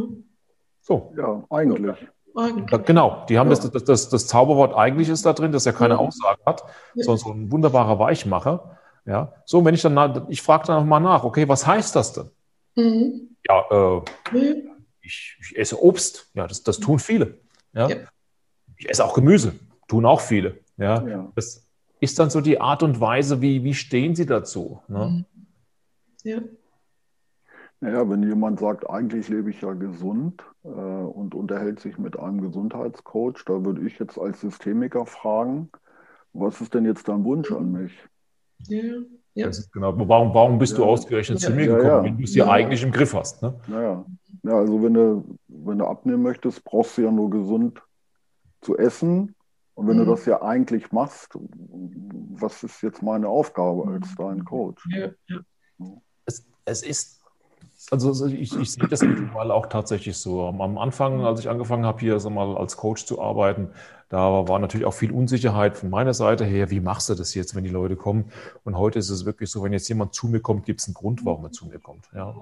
So. 0.80 1.12
Ja, 1.16 1.44
eigentlich. 1.50 1.96
eigentlich. 2.34 2.84
Genau, 2.84 3.24
die 3.28 3.38
haben 3.38 3.50
ja. 3.50 3.56
das, 3.56 3.70
das, 3.70 3.84
das, 3.84 4.08
das, 4.08 4.26
Zauberwort 4.26 4.74
eigentlich 4.74 5.08
ist 5.08 5.24
da 5.26 5.32
drin, 5.32 5.52
das 5.52 5.64
ja 5.64 5.72
keine 5.72 5.94
ja. 5.94 6.00
Aussage 6.00 6.40
hat, 6.46 6.62
ja. 6.94 7.04
sondern 7.04 7.18
so 7.18 7.30
ein 7.32 7.52
wunderbarer 7.52 7.98
Weichmacher. 7.98 8.78
Ja, 9.04 9.32
so, 9.44 9.64
wenn 9.64 9.74
ich 9.74 9.82
dann, 9.82 10.26
ich 10.28 10.42
frage 10.42 10.66
dann 10.66 10.88
mal 10.88 11.00
nach, 11.00 11.24
okay, 11.24 11.48
was 11.48 11.66
heißt 11.66 11.96
das 11.96 12.12
denn? 12.12 12.30
Mhm. 12.76 13.36
Ja, 13.48 13.64
äh, 13.70 14.02
ich, 15.00 15.36
ich, 15.40 15.58
esse 15.58 15.82
Obst. 15.82 16.30
Ja, 16.34 16.46
das, 16.46 16.62
das 16.62 16.78
tun 16.78 17.00
viele. 17.00 17.40
Ja? 17.72 17.88
Ich 18.82 18.90
esse 18.90 19.04
auch 19.04 19.14
Gemüse, 19.14 19.54
tun 19.86 20.04
auch 20.04 20.20
viele. 20.20 20.58
Ja? 20.76 21.06
ja. 21.06 21.32
Das 21.36 21.64
ist 22.00 22.18
dann 22.18 22.30
so 22.30 22.40
die 22.40 22.60
Art 22.60 22.82
und 22.82 23.00
Weise, 23.00 23.40
wie, 23.40 23.62
wie 23.62 23.74
stehen 23.74 24.16
Sie 24.16 24.26
dazu? 24.26 24.80
Ne? 24.88 25.06
Mhm. 25.06 25.24
Ja. 26.24 26.40
Naja, 27.78 28.10
wenn 28.10 28.24
jemand 28.24 28.58
sagt, 28.58 28.90
eigentlich 28.90 29.28
lebe 29.28 29.50
ich 29.50 29.60
ja 29.60 29.72
gesund 29.74 30.42
äh, 30.64 30.68
und 30.68 31.36
unterhält 31.36 31.78
sich 31.78 31.96
mit 31.96 32.18
einem 32.18 32.40
Gesundheitscoach, 32.40 33.44
da 33.46 33.64
würde 33.64 33.86
ich 33.86 34.00
jetzt 34.00 34.18
als 34.18 34.40
Systemiker 34.40 35.06
fragen, 35.06 35.70
was 36.32 36.60
ist 36.60 36.74
denn 36.74 36.84
jetzt 36.84 37.06
dein 37.06 37.22
Wunsch 37.24 37.52
an 37.52 37.70
mich? 37.70 37.92
Ja, 38.66 38.82
ja. 39.34 39.50
genau. 39.72 39.96
Warum, 40.08 40.34
warum 40.34 40.58
bist 40.58 40.72
ja. 40.72 40.78
du 40.78 40.86
ausgerechnet 40.86 41.40
ja. 41.40 41.48
zu 41.48 41.54
mir 41.54 41.66
gekommen, 41.66 41.86
ja, 41.86 42.02
wenn 42.02 42.18
du 42.18 42.24
es 42.24 42.34
ja 42.34 42.50
eigentlich 42.50 42.82
im 42.82 42.90
Griff 42.90 43.14
hast? 43.14 43.42
Ne? 43.42 43.54
Naja. 43.68 44.04
Ja, 44.42 44.58
also 44.58 44.82
wenn 44.82 44.94
du, 44.94 45.38
wenn 45.46 45.78
du 45.78 45.86
abnehmen 45.86 46.24
möchtest, 46.24 46.64
brauchst 46.64 46.98
du 46.98 47.02
ja 47.02 47.12
nur 47.12 47.30
gesund 47.30 47.80
zu 48.62 48.76
essen. 48.78 49.34
Und 49.74 49.88
wenn 49.88 49.96
mhm. 49.96 50.06
du 50.06 50.10
das 50.12 50.26
ja 50.26 50.42
eigentlich 50.42 50.92
machst, 50.92 51.38
was 51.38 52.62
ist 52.62 52.82
jetzt 52.82 53.02
meine 53.02 53.28
Aufgabe 53.28 53.86
als 53.86 54.10
mhm. 54.10 54.16
dein 54.16 54.44
Coach? 54.44 54.86
Ja, 54.90 55.10
ja. 55.28 55.40
Es, 56.24 56.46
es 56.64 56.82
ist 56.82 57.21
also 57.90 58.26
ich, 58.26 58.58
ich 58.58 58.72
sehe 58.72 58.88
das 58.88 59.02
mittlerweile 59.02 59.52
auch 59.52 59.66
tatsächlich 59.66 60.16
so. 60.16 60.46
Am 60.46 60.78
Anfang, 60.78 61.24
als 61.24 61.40
ich 61.40 61.50
angefangen 61.50 61.84
habe, 61.84 62.00
hier 62.00 62.18
mal 62.30 62.56
als 62.56 62.76
Coach 62.76 63.04
zu 63.04 63.20
arbeiten, 63.20 63.68
da 64.08 64.46
war 64.46 64.58
natürlich 64.58 64.86
auch 64.86 64.94
viel 64.94 65.10
Unsicherheit 65.10 65.76
von 65.76 65.88
meiner 65.88 66.12
Seite 66.12 66.44
her. 66.44 66.70
Wie 66.70 66.80
machst 66.80 67.08
du 67.08 67.14
das 67.14 67.34
jetzt, 67.34 67.54
wenn 67.54 67.64
die 67.64 67.70
Leute 67.70 67.96
kommen? 67.96 68.30
Und 68.62 68.76
heute 68.76 68.98
ist 68.98 69.08
es 69.08 69.24
wirklich 69.24 69.50
so, 69.50 69.62
wenn 69.62 69.72
jetzt 69.72 69.88
jemand 69.88 70.14
zu 70.14 70.26
mir 70.26 70.40
kommt, 70.40 70.66
gibt 70.66 70.80
es 70.80 70.86
einen 70.86 70.94
Grund, 70.94 71.24
warum 71.24 71.44
er 71.44 71.52
zu 71.52 71.66
mir 71.66 71.78
kommt. 71.78 72.10
Ja, 72.14 72.34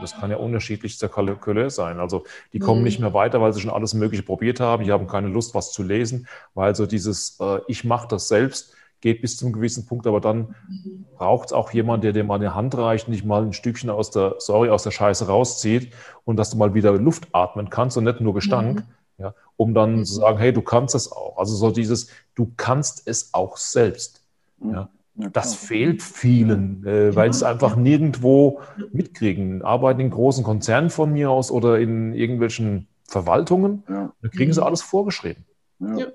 das 0.00 0.14
kann 0.14 0.30
ja 0.30 0.36
unterschiedlichster 0.36 1.08
Couleur 1.08 1.70
sein. 1.70 1.98
Also 1.98 2.24
die 2.52 2.60
kommen 2.60 2.84
nicht 2.84 3.00
mehr 3.00 3.12
weiter, 3.12 3.40
weil 3.40 3.52
sie 3.52 3.60
schon 3.60 3.72
alles 3.72 3.92
Mögliche 3.92 4.22
probiert 4.22 4.60
haben. 4.60 4.84
Die 4.84 4.92
haben 4.92 5.08
keine 5.08 5.28
Lust, 5.28 5.54
was 5.54 5.72
zu 5.72 5.82
lesen, 5.82 6.28
weil 6.54 6.76
so 6.76 6.86
dieses 6.86 7.38
äh, 7.40 7.58
Ich 7.66 7.84
mache 7.84 8.06
das 8.06 8.28
selbst 8.28 8.72
geht 9.06 9.20
bis 9.22 9.36
zu 9.36 9.46
einem 9.46 9.52
gewissen 9.52 9.86
Punkt, 9.86 10.08
aber 10.08 10.20
dann 10.20 10.56
mhm. 10.68 11.04
braucht 11.16 11.46
es 11.46 11.52
auch 11.52 11.70
jemanden, 11.70 12.02
der 12.02 12.12
dir 12.12 12.24
mal 12.24 12.34
eine 12.34 12.56
Hand 12.56 12.76
reicht 12.76 13.06
und 13.06 13.12
dich 13.12 13.24
mal 13.24 13.42
ein 13.42 13.52
Stückchen 13.52 13.88
aus 13.88 14.10
der, 14.10 14.34
sorry, 14.38 14.68
aus 14.68 14.82
der 14.82 14.90
Scheiße 14.90 15.28
rauszieht 15.28 15.92
und 16.24 16.36
dass 16.36 16.50
du 16.50 16.56
mal 16.56 16.74
wieder 16.74 16.92
Luft 16.92 17.28
atmen 17.30 17.70
kannst 17.70 17.96
und 17.96 18.02
nicht 18.02 18.20
nur 18.20 18.34
Gestank, 18.34 18.80
mhm. 18.80 19.22
ja, 19.22 19.34
um 19.56 19.74
dann 19.74 20.04
zu 20.04 20.14
sagen, 20.14 20.38
hey, 20.38 20.52
du 20.52 20.60
kannst 20.60 20.96
es 20.96 21.12
auch. 21.12 21.38
Also 21.38 21.54
so 21.54 21.70
dieses, 21.70 22.08
du 22.34 22.50
kannst 22.56 23.06
es 23.06 23.32
auch 23.32 23.56
selbst. 23.58 24.22
Mhm. 24.58 24.72
Ja. 24.72 24.88
Das 25.32 25.54
fehlt 25.54 26.02
vielen, 26.02 26.84
äh, 26.84 27.14
weil 27.14 27.30
es 27.30 27.44
einfach 27.44 27.76
nirgendwo 27.76 28.60
mitkriegen. 28.92 29.62
Arbeiten 29.62 30.00
in 30.00 30.10
großen 30.10 30.42
Konzernen 30.42 30.90
von 30.90 31.12
mir 31.12 31.30
aus 31.30 31.52
oder 31.52 31.78
in 31.78 32.12
irgendwelchen 32.12 32.88
Verwaltungen, 33.04 33.84
ja. 33.88 34.12
da 34.20 34.28
kriegen 34.28 34.52
sie 34.52 34.64
alles 34.64 34.82
vorgeschrieben. 34.82 35.44
Ja. 35.78 36.06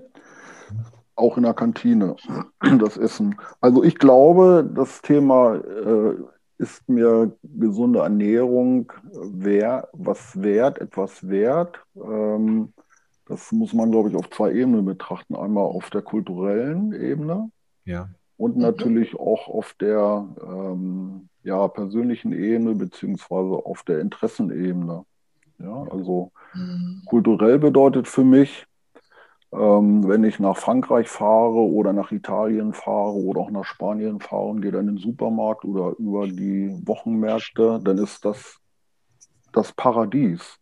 Auch 1.22 1.38
in 1.38 1.44
der 1.44 1.54
Kantine, 1.54 2.16
das 2.80 2.98
Essen. 2.98 3.36
Also 3.60 3.84
ich 3.84 3.98
glaube, 3.98 4.70
das 4.74 5.02
Thema 5.02 5.56
äh, 5.56 6.16
ist 6.58 6.88
mir 6.90 7.32
gesunde 7.44 8.00
Ernährung 8.00 8.92
wer, 9.12 9.90
was 9.94 10.42
wert, 10.42 10.80
etwas 10.80 11.28
wert. 11.28 11.80
Ähm, 11.96 12.74
das 13.26 13.52
muss 13.52 13.74
man, 13.74 13.92
glaube 13.92 14.10
ich, 14.10 14.16
auf 14.16 14.30
zwei 14.30 14.52
Ebenen 14.52 14.84
betrachten. 14.86 15.36
Einmal 15.36 15.64
auf 15.64 15.90
der 15.90 16.02
kulturellen 16.02 16.94
Ebene. 16.94 17.50
Ja 17.86 18.10
und 18.42 18.56
mhm. 18.56 18.64
natürlich 18.64 19.16
auch 19.20 19.48
auf 19.48 19.76
der 19.80 20.26
ähm, 20.44 21.30
ja, 21.44 21.68
persönlichen 21.68 22.34
Ebene 22.34 22.74
beziehungsweise 22.74 23.54
auf 23.54 23.84
der 23.84 24.00
Interessenebene. 24.00 25.06
Ja, 25.60 25.84
also 25.92 26.32
mhm. 26.56 27.04
kulturell 27.06 27.60
bedeutet 27.60 28.08
für 28.08 28.24
mich, 28.24 28.66
ähm, 29.54 30.08
wenn 30.08 30.24
ich 30.24 30.40
nach 30.40 30.58
Frankreich 30.58 31.08
fahre 31.08 31.60
oder 31.60 31.94
nach 31.94 32.12
Italien 32.12 32.74
fahre 32.74 33.16
oder 33.16 33.42
auch 33.42 33.52
nach 33.52 33.66
Spanien 33.66 34.20
fahre 34.20 34.48
und 34.48 34.62
gehe 34.62 34.72
dann 34.72 34.88
in 34.88 34.96
den 34.96 34.98
Supermarkt 34.98 35.66
oder 35.66 35.96
über 35.98 36.28
die 36.28 36.76
Wochenmärkte, 36.86 37.80
dann 37.84 37.98
ist 37.98 38.24
das 38.26 38.58
das 39.52 39.74
Paradies. 39.74 40.58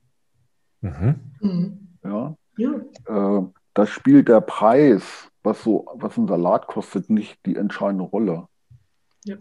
Mhm. 0.82 1.16
mhm. 1.42 1.88
Ja. 2.04 2.36
ja. 2.58 3.38
Äh, 3.40 3.46
da 3.74 3.86
spielt 3.86 4.30
der 4.30 4.42
Preis 4.42 5.30
was 5.44 5.64
so, 5.64 5.86
was 5.94 6.18
ein 6.18 6.28
Salat 6.28 6.68
kostet, 6.68 7.10
nicht 7.10 7.46
die 7.46 7.56
entscheidende 7.56 8.06
Rolle. 8.06 8.48
Ja. 9.26 9.38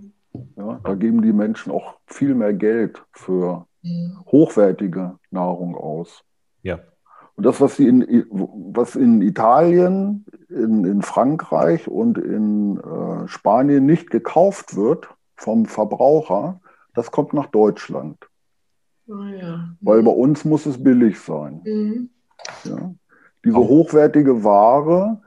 Ja, 0.57 0.81
da 0.85 0.95
geben 0.95 1.23
die 1.23 1.33
Menschen 1.33 1.73
auch 1.73 1.99
viel 2.07 2.35
mehr 2.35 2.53
Geld 2.53 3.03
für 3.13 3.67
mhm. 3.83 4.23
hochwertige 4.27 5.19
Nahrung 5.31 5.75
aus. 5.75 6.23
Ja. 6.63 6.81
Und 7.39 7.47
das, 7.47 7.61
was, 7.61 7.79
in, 7.79 8.27
was 8.31 8.97
in 8.97 9.23
Italien, 9.23 10.27
in, 10.49 10.85
in 10.85 11.03
Frankreich 11.03 11.89
und 11.89 12.19
in 12.19 12.79
äh, 12.79 13.29
Spanien 13.29 13.87
nicht 13.87 14.11
gekauft 14.11 14.77
wird 14.77 15.09
vom 15.37 15.67
Verbraucher, 15.67 16.61
das 16.95 17.11
kommt 17.11 17.33
nach 17.33 17.47
Deutschland. 17.47 18.29
Oh 19.07 19.23
ja. 19.23 19.71
Weil 19.81 20.03
bei 20.03 20.11
uns 20.11 20.45
muss 20.45 20.67
es 20.67 20.83
billig 20.83 21.21
sein. 21.21 21.63
Mhm. 21.65 22.11
Ja. 22.65 22.93
Diese 23.45 23.57
hochwertige 23.57 24.43
Ware 24.45 25.23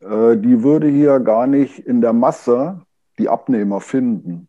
äh, 0.00 0.36
die 0.36 0.62
würde 0.62 0.88
hier 0.88 1.20
gar 1.20 1.46
nicht 1.46 1.78
in 1.80 2.00
der 2.00 2.12
Masse 2.12 2.82
die 3.18 3.28
Abnehmer 3.28 3.80
finden. 3.80 4.48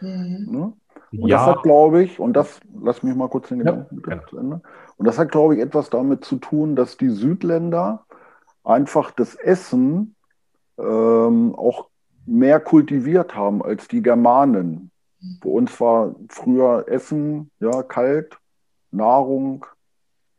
Mhm. 0.00 0.46
Ne? 0.50 0.72
Und 1.12 1.28
ja. 1.28 1.38
das 1.38 1.46
hat, 1.46 1.62
glaube 1.62 2.02
ich, 2.02 2.20
und 2.20 2.34
das, 2.34 2.60
lass 2.80 3.02
mich 3.02 3.14
mal 3.14 3.28
kurz 3.28 3.48
den 3.48 3.58
Gedanken 3.58 4.02
ja. 4.08 4.26
zu 4.26 4.38
Ende. 4.38 4.60
Und 4.96 5.06
das 5.06 5.18
hat, 5.18 5.32
glaube 5.32 5.56
ich, 5.56 5.60
etwas 5.60 5.90
damit 5.90 6.24
zu 6.24 6.36
tun, 6.36 6.76
dass 6.76 6.96
die 6.96 7.08
Südländer 7.08 8.04
einfach 8.62 9.10
das 9.10 9.34
Essen 9.34 10.14
ähm, 10.78 11.54
auch 11.56 11.88
mehr 12.26 12.60
kultiviert 12.60 13.34
haben 13.34 13.62
als 13.62 13.88
die 13.88 14.02
Germanen. 14.02 14.90
Bei 15.42 15.50
uns 15.50 15.80
war 15.80 16.14
früher 16.28 16.84
Essen, 16.86 17.50
ja, 17.58 17.82
kalt, 17.82 18.38
Nahrung, 18.90 19.66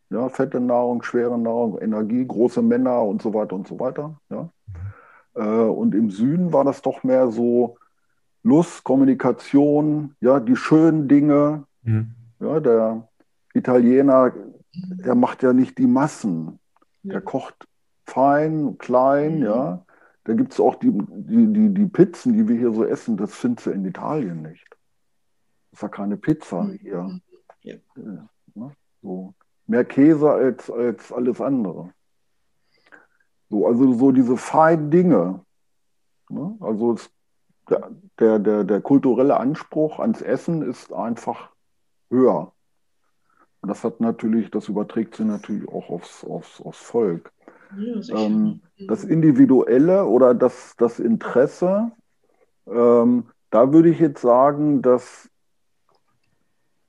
ja, 0.10 0.30
fette 0.30 0.60
Nahrung, 0.60 1.04
schwere 1.04 1.38
Nahrung, 1.38 1.80
Energie, 1.80 2.26
große 2.26 2.62
Männer 2.62 3.04
und 3.04 3.22
so 3.22 3.34
weiter 3.34 3.56
und 3.56 3.68
so 3.68 3.80
weiter. 3.80 4.16
Ja. 4.30 4.50
Äh, 5.36 5.70
und 5.70 5.96
im 5.96 6.10
Süden 6.10 6.54
war 6.54 6.64
das 6.64 6.82
doch 6.82 7.04
mehr 7.04 7.30
so 7.30 7.78
Lust, 8.44 8.84
Kommunikation, 8.84 10.16
ja, 10.20 10.40
die 10.40 10.56
schönen 10.56 11.08
Dinge. 11.08 11.66
Mhm. 11.84 12.16
Ja, 12.40 12.60
der 12.60 13.08
Italiener, 13.54 14.34
der 14.74 15.16
macht 15.16 15.44
ja 15.44 15.54
nicht 15.54 15.78
die 15.78 15.88
Massen. 15.88 16.60
Der 17.04 17.22
kocht 17.22 17.68
fein, 18.06 18.78
klein, 18.78 19.40
mhm. 19.40 19.46
ja. 19.46 19.86
Da 20.24 20.34
gibt 20.34 20.54
es 20.54 20.60
auch 20.60 20.76
die, 20.76 20.92
die, 20.92 21.52
die, 21.52 21.74
die 21.74 21.86
Pizzen, 21.88 22.34
die 22.34 22.48
wir 22.48 22.56
hier 22.56 22.72
so 22.72 22.86
essen, 22.86 23.18
das 23.18 23.34
findest 23.34 23.66
du 23.66 23.72
in 23.72 23.86
Italien 23.86 24.44
nicht. 24.44 24.68
Das 25.72 25.80
ist 25.80 25.82
ja 25.82 25.90
keine 25.90 26.18
Pizza 26.18 26.64
mhm. 26.64 26.74
hier. 26.74 27.22
Ja. 27.62 27.78
Ja, 28.54 28.72
so 29.02 29.34
mehr 29.68 29.86
Käse 29.86 30.30
als, 30.30 30.70
als 30.70 31.12
alles 31.12 31.40
andere. 31.42 31.94
So, 33.50 33.68
also 33.68 33.94
so 33.94 34.12
diese 34.12 34.38
feinen 34.38 34.92
Dinge. 34.92 35.46
Ne? 36.30 36.58
Also 36.60 36.94
es, 36.94 37.10
der, 38.20 38.40
der, 38.40 38.64
der 38.64 38.82
kulturelle 38.82 39.38
Anspruch 39.38 40.00
ans 40.00 40.22
Essen 40.22 40.62
ist 40.62 40.94
einfach 40.94 41.50
höher. 42.10 42.54
Und 43.62 43.70
das 43.70 43.84
hat 43.84 44.00
natürlich, 44.00 44.50
das 44.52 44.68
überträgt 44.68 45.16
sich 45.16 45.26
natürlich 45.26 45.68
auch 45.70 45.90
aufs, 45.90 46.24
aufs, 46.24 46.62
aufs 46.62 46.82
Volk. 46.82 47.32
Ja, 47.78 48.26
ähm, 48.26 48.62
das 48.88 49.04
Individuelle 49.04 50.06
oder 50.06 50.34
das, 50.34 50.76
das 50.78 51.00
Interesse, 51.00 51.92
ähm, 52.68 53.28
da 53.50 53.72
würde 53.72 53.90
ich 53.90 54.00
jetzt 54.00 54.22
sagen, 54.22 54.82
dass 54.82 55.30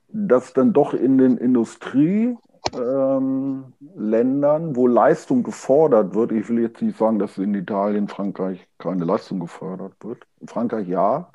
das 0.09 0.53
dann 0.53 0.73
doch 0.73 0.95
in 0.95 1.19
den 1.19 1.37
Industrie- 1.37 2.37
ähm, 2.75 3.73
Ländern, 3.95 4.77
wo 4.77 4.87
Leistung 4.87 5.43
gefordert 5.43 6.15
wird, 6.15 6.33
ich 6.33 6.49
will 6.49 6.61
jetzt 6.61 6.81
nicht 6.83 6.97
sagen, 6.99 7.19
dass 7.19 7.39
in 7.39 7.55
Italien, 7.55 8.09
Frankreich 8.09 8.67
keine 8.79 9.05
Leistung 9.05 9.41
gefördert 9.41 9.95
wird. 10.01 10.27
In 10.41 10.49
Frankreich 10.49 10.89
ja. 10.89 11.31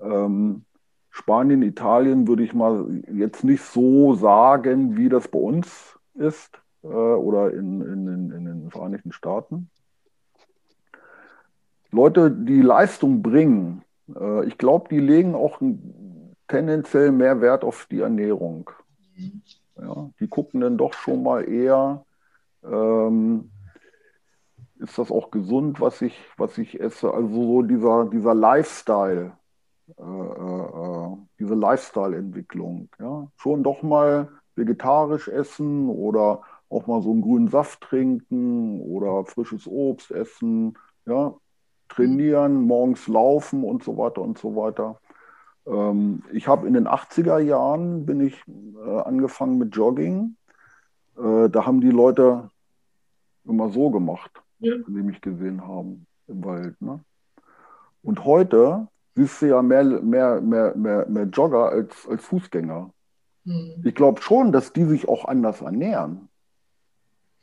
Ähm, 0.00 0.64
Spanien, 1.10 1.62
Italien 1.62 2.28
würde 2.28 2.44
ich 2.44 2.54
mal 2.54 3.02
jetzt 3.12 3.42
nicht 3.42 3.62
so 3.64 4.14
sagen, 4.14 4.96
wie 4.96 5.08
das 5.08 5.28
bei 5.28 5.38
uns 5.38 5.98
ist 6.14 6.60
äh, 6.82 6.86
oder 6.86 7.52
in, 7.52 7.80
in, 7.80 8.06
in, 8.06 8.30
in 8.30 8.44
den 8.44 8.70
Vereinigten 8.70 9.12
Staaten. 9.12 9.70
Leute, 11.90 12.30
die 12.30 12.62
Leistung 12.62 13.22
bringen, 13.22 13.82
äh, 14.14 14.46
ich 14.46 14.56
glaube, 14.56 14.88
die 14.88 15.00
legen 15.00 15.34
auch 15.34 15.60
tendenziell 16.46 17.10
mehr 17.10 17.40
Wert 17.40 17.64
auf 17.64 17.86
die 17.90 18.00
Ernährung. 18.00 18.70
Mhm. 19.16 19.42
Ja, 19.80 20.10
die 20.20 20.28
gucken 20.28 20.60
dann 20.60 20.76
doch 20.76 20.92
schon 20.92 21.22
mal 21.22 21.48
eher, 21.48 22.04
ähm, 22.64 23.50
ist 24.78 24.98
das 24.98 25.10
auch 25.10 25.30
gesund, 25.30 25.80
was 25.80 26.00
ich, 26.02 26.18
was 26.36 26.56
ich 26.58 26.80
esse? 26.80 27.12
Also 27.12 27.28
so 27.28 27.62
dieser, 27.62 28.06
dieser 28.06 28.34
Lifestyle, 28.34 29.32
äh, 29.98 30.02
äh, 30.02 31.16
diese 31.38 31.54
Lifestyle-Entwicklung. 31.54 32.88
Ja? 32.98 33.28
Schon 33.36 33.62
doch 33.62 33.82
mal 33.82 34.28
vegetarisch 34.56 35.28
essen 35.28 35.88
oder 35.88 36.42
auch 36.68 36.86
mal 36.86 37.02
so 37.02 37.10
einen 37.10 37.22
grünen 37.22 37.48
Saft 37.48 37.80
trinken 37.80 38.80
oder 38.80 39.24
frisches 39.24 39.66
Obst 39.66 40.10
essen, 40.10 40.78
ja? 41.06 41.34
trainieren, 41.88 42.62
morgens 42.62 43.08
laufen 43.08 43.64
und 43.64 43.82
so 43.82 43.96
weiter 43.96 44.22
und 44.22 44.38
so 44.38 44.54
weiter. 44.54 45.00
Ähm, 45.66 46.22
ich 46.32 46.48
habe 46.48 46.66
in 46.66 46.74
den 46.74 46.88
80er 46.88 47.38
Jahren 47.38 48.06
bin 48.06 48.20
ich 48.20 48.42
äh, 48.48 49.00
angefangen 49.00 49.58
mit 49.58 49.74
Jogging. 49.74 50.36
Äh, 51.16 51.48
da 51.48 51.66
haben 51.66 51.80
die 51.80 51.90
Leute 51.90 52.50
immer 53.44 53.70
so 53.70 53.90
gemacht, 53.90 54.42
ja. 54.58 54.74
sie 54.86 55.02
mich 55.02 55.20
gesehen 55.20 55.66
haben 55.66 56.06
im 56.26 56.44
Wald. 56.44 56.80
Ne? 56.80 57.00
Und 58.02 58.24
heute 58.24 58.88
siehst 59.14 59.42
du 59.42 59.46
ja 59.46 59.62
mehr, 59.62 59.84
mehr, 59.84 60.40
mehr, 60.40 60.74
mehr, 60.76 61.06
mehr 61.08 61.24
Jogger 61.24 61.70
als, 61.70 62.08
als 62.08 62.24
Fußgänger. 62.24 62.90
Mhm. 63.44 63.82
Ich 63.84 63.94
glaube 63.94 64.22
schon, 64.22 64.52
dass 64.52 64.72
die 64.72 64.84
sich 64.84 65.08
auch 65.08 65.24
anders 65.24 65.60
ernähren. 65.60 66.28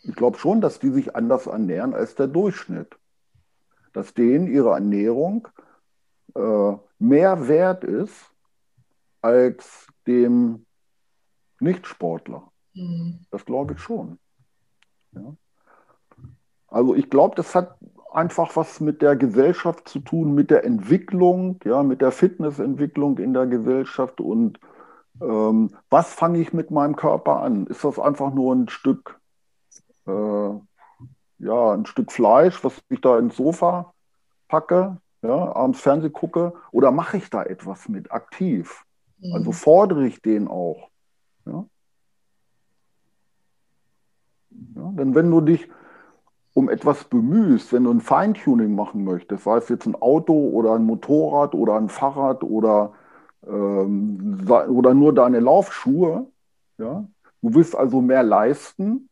Ich 0.04 0.16
glaube 0.16 0.38
schon, 0.38 0.62
dass 0.62 0.80
die 0.80 0.90
sich 0.90 1.16
anders 1.16 1.48
ernähren 1.48 1.94
als 1.94 2.16
der 2.16 2.28
Durchschnitt. 2.28 2.98
Dass 3.94 4.14
denen 4.14 4.48
ihre 4.48 4.72
Ernährung 4.72 5.48
äh, 5.48 5.62
mehr 7.08 7.48
wert 7.48 7.84
ist 7.84 8.32
als 9.22 9.88
dem 10.06 10.66
Nichtsportler. 11.60 12.52
Mhm. 12.74 13.20
Das 13.32 13.46
glaube 13.46 13.74
ich 13.74 13.80
schon. 13.80 14.20
Ja. 15.12 15.36
Also 16.68 16.96
ich 16.96 17.10
glaube, 17.10 17.36
das 17.36 17.56
hat 17.56 17.78
einfach 18.12 18.56
was 18.56 18.80
mit 18.80 19.02
der 19.02 19.16
Gesellschaft 19.16 19.88
zu 19.88 20.00
tun, 20.00 20.34
mit 20.34 20.50
der 20.52 20.66
Entwicklung, 20.66 21.60
ja, 21.64 21.84
mit 21.84 22.02
der 22.02 22.12
Fitnessentwicklung 22.12 23.18
in 23.20 23.34
der 23.34 23.48
Gesellschaft 23.48 24.20
und 24.22 24.60
ähm, 25.22 25.76
was 25.90 26.14
fange 26.14 26.40
ich 26.40 26.54
mit 26.54 26.72
meinem 26.72 26.96
Körper 26.96 27.42
an? 27.42 27.68
Ist 27.68 27.84
das 27.84 28.00
einfach 28.00 28.34
nur 28.34 28.54
ein 28.56 28.70
Stück, 28.70 29.20
äh, 30.06 30.12
ja, 31.40 31.72
ein 31.74 31.86
Stück 31.86 32.12
Fleisch, 32.12 32.64
was 32.64 32.82
ich 32.90 33.02
da 33.02 33.18
ins 33.18 33.38
Sofa 33.38 33.94
packe, 34.48 34.98
ja, 35.22 35.56
abends 35.56 35.82
Fernsehen 35.82 36.14
gucke, 36.14 36.54
oder 36.72 36.92
mache 36.92 37.18
ich 37.18 37.30
da 37.30 37.44
etwas 37.44 37.90
mit, 37.90 38.12
aktiv? 38.12 38.86
Mhm. 39.20 39.34
Also 39.34 39.52
fordere 39.52 40.06
ich 40.06 40.22
den 40.22 40.48
auch. 40.48 40.90
Ja? 41.46 41.66
Ja, 44.76 44.92
denn 44.94 45.16
wenn 45.16 45.30
du 45.32 45.42
dich 45.42 45.70
um 46.54 46.70
etwas 46.70 47.04
bemühst, 47.04 47.72
wenn 47.72 47.84
du 47.84 47.92
ein 47.92 48.02
Feintuning 48.02 48.74
machen 48.74 49.04
möchtest, 49.04 49.44
sei 49.44 49.58
es 49.58 49.70
jetzt 49.70 49.86
ein 49.86 49.96
Auto 49.96 50.34
oder 50.34 50.74
ein 50.74 50.86
Motorrad 50.86 51.54
oder 51.54 51.76
ein 51.76 51.90
Fahrrad 51.90 52.44
oder, 52.44 52.94
ähm, 53.46 54.48
oder 54.50 54.94
nur 54.96 55.14
deine 55.14 55.40
Laufschuhe, 55.40 56.26
ja, 56.80 57.06
du 57.42 57.54
willst 57.54 57.76
also 57.76 58.02
mehr 58.02 58.24
leisten, 58.24 59.10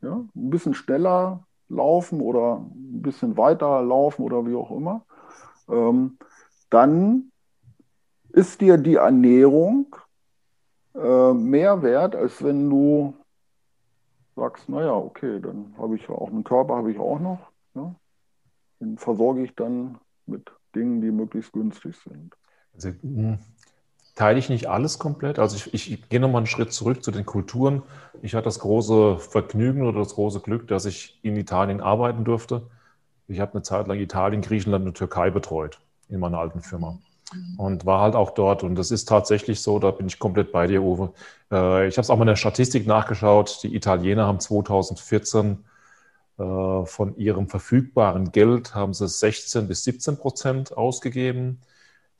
ja, 0.00 0.14
ein 0.14 0.50
bisschen 0.50 0.74
schneller 0.74 1.44
laufen 1.68 2.20
oder 2.20 2.58
ein 2.58 3.02
bisschen 3.02 3.36
weiter 3.36 3.82
laufen 3.82 4.22
oder 4.22 4.46
wie 4.46 4.54
auch 4.54 4.70
immer, 4.70 5.04
ähm, 5.70 6.18
dann 6.70 7.30
ist 8.30 8.60
dir 8.60 8.76
die 8.76 8.96
Ernährung 8.96 9.96
äh, 10.94 11.32
mehr 11.32 11.82
wert, 11.82 12.14
als 12.14 12.42
wenn 12.42 12.68
du 12.68 13.14
sagst, 14.36 14.68
naja, 14.68 14.92
okay, 14.92 15.40
dann 15.40 15.74
habe 15.78 15.96
ich 15.96 16.02
ja 16.02 16.10
auch 16.10 16.30
einen 16.30 16.44
Körper, 16.44 16.76
habe 16.76 16.92
ich 16.92 16.98
auch 16.98 17.18
noch. 17.18 17.40
Ja? 17.74 17.94
Den 18.80 18.98
versorge 18.98 19.42
ich 19.42 19.54
dann 19.54 19.98
mit 20.26 20.50
Dingen, 20.74 21.00
die 21.00 21.10
möglichst 21.10 21.52
günstig 21.52 21.96
sind. 21.96 22.34
Also, 22.74 22.90
hm, 23.02 23.38
teile 24.14 24.38
ich 24.38 24.48
nicht 24.48 24.68
alles 24.68 24.98
komplett. 24.98 25.38
Also 25.38 25.56
ich, 25.56 25.72
ich 25.90 26.08
gehe 26.08 26.20
nochmal 26.20 26.40
einen 26.40 26.46
Schritt 26.46 26.72
zurück 26.72 27.02
zu 27.02 27.10
den 27.10 27.26
Kulturen. 27.26 27.82
Ich 28.22 28.34
hatte 28.34 28.44
das 28.44 28.58
große 28.60 29.18
Vergnügen 29.18 29.82
oder 29.86 30.00
das 30.00 30.14
große 30.14 30.40
Glück, 30.40 30.68
dass 30.68 30.84
ich 30.84 31.18
in 31.22 31.36
Italien 31.36 31.80
arbeiten 31.80 32.24
durfte. 32.24 32.68
Ich 33.30 33.40
habe 33.40 33.52
eine 33.52 33.62
Zeit 33.62 33.86
lang 33.86 33.98
Italien, 33.98 34.42
Griechenland 34.42 34.86
und 34.86 34.96
Türkei 34.96 35.30
betreut 35.30 35.78
in 36.08 36.20
meiner 36.20 36.38
alten 36.38 36.60
Firma. 36.60 36.98
Und 37.58 37.86
war 37.86 38.00
halt 38.00 38.16
auch 38.16 38.32
dort. 38.32 38.64
Und 38.64 38.74
das 38.74 38.90
ist 38.90 39.08
tatsächlich 39.08 39.62
so, 39.62 39.78
da 39.78 39.92
bin 39.92 40.08
ich 40.08 40.18
komplett 40.18 40.50
bei 40.50 40.66
dir, 40.66 40.82
Uwe. 40.82 41.12
Äh, 41.52 41.86
ich 41.86 41.96
habe 41.96 42.02
es 42.02 42.10
auch 42.10 42.16
mal 42.16 42.24
in 42.24 42.28
der 42.28 42.36
Statistik 42.36 42.88
nachgeschaut. 42.88 43.60
Die 43.62 43.72
Italiener 43.72 44.26
haben 44.26 44.40
2014 44.40 45.58
äh, 46.38 46.84
von 46.86 47.16
ihrem 47.16 47.48
verfügbaren 47.48 48.32
Geld 48.32 48.74
haben 48.74 48.94
sie 48.94 49.06
16 49.06 49.68
bis 49.68 49.84
17 49.84 50.16
Prozent 50.16 50.76
ausgegeben. 50.76 51.60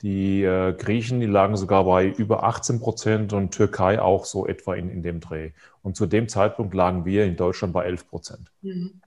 Die 0.01 0.43
äh, 0.43 0.73
Griechen, 0.73 1.19
die 1.19 1.25
lagen 1.25 1.57
sogar 1.57 1.83
bei 1.83 2.07
über 2.07 2.43
18 2.43 2.79
Prozent 2.79 3.33
und 3.33 3.51
Türkei 3.51 4.01
auch 4.01 4.23
so 4.23 4.47
etwa 4.47 4.75
in, 4.75 4.89
in 4.89 5.03
dem 5.03 5.19
Dreh. 5.19 5.51
Und 5.83 5.97
zu 5.97 6.05
dem 6.05 6.29
Zeitpunkt 6.29 6.73
lagen 6.73 7.03
wir 7.03 7.25
in 7.25 7.35
Deutschland 7.35 7.73
bei 7.73 7.83
11 7.83 8.07
Prozent. 8.07 8.51
Mhm. 8.61 9.01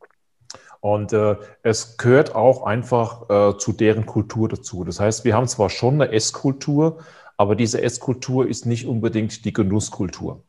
Und 0.84 1.14
äh, 1.14 1.36
es 1.62 1.96
gehört 1.96 2.34
auch 2.34 2.66
einfach 2.66 3.30
äh, 3.30 3.56
zu 3.56 3.72
deren 3.72 4.04
Kultur 4.04 4.50
dazu. 4.50 4.84
Das 4.84 5.00
heißt, 5.00 5.24
wir 5.24 5.34
haben 5.34 5.48
zwar 5.48 5.70
schon 5.70 5.94
eine 5.94 6.12
Esskultur, 6.12 6.98
aber 7.38 7.56
diese 7.56 7.80
Esskultur 7.80 8.46
ist 8.46 8.66
nicht 8.66 8.86
unbedingt 8.86 9.46
die 9.46 9.54
Genusskultur. 9.54 10.42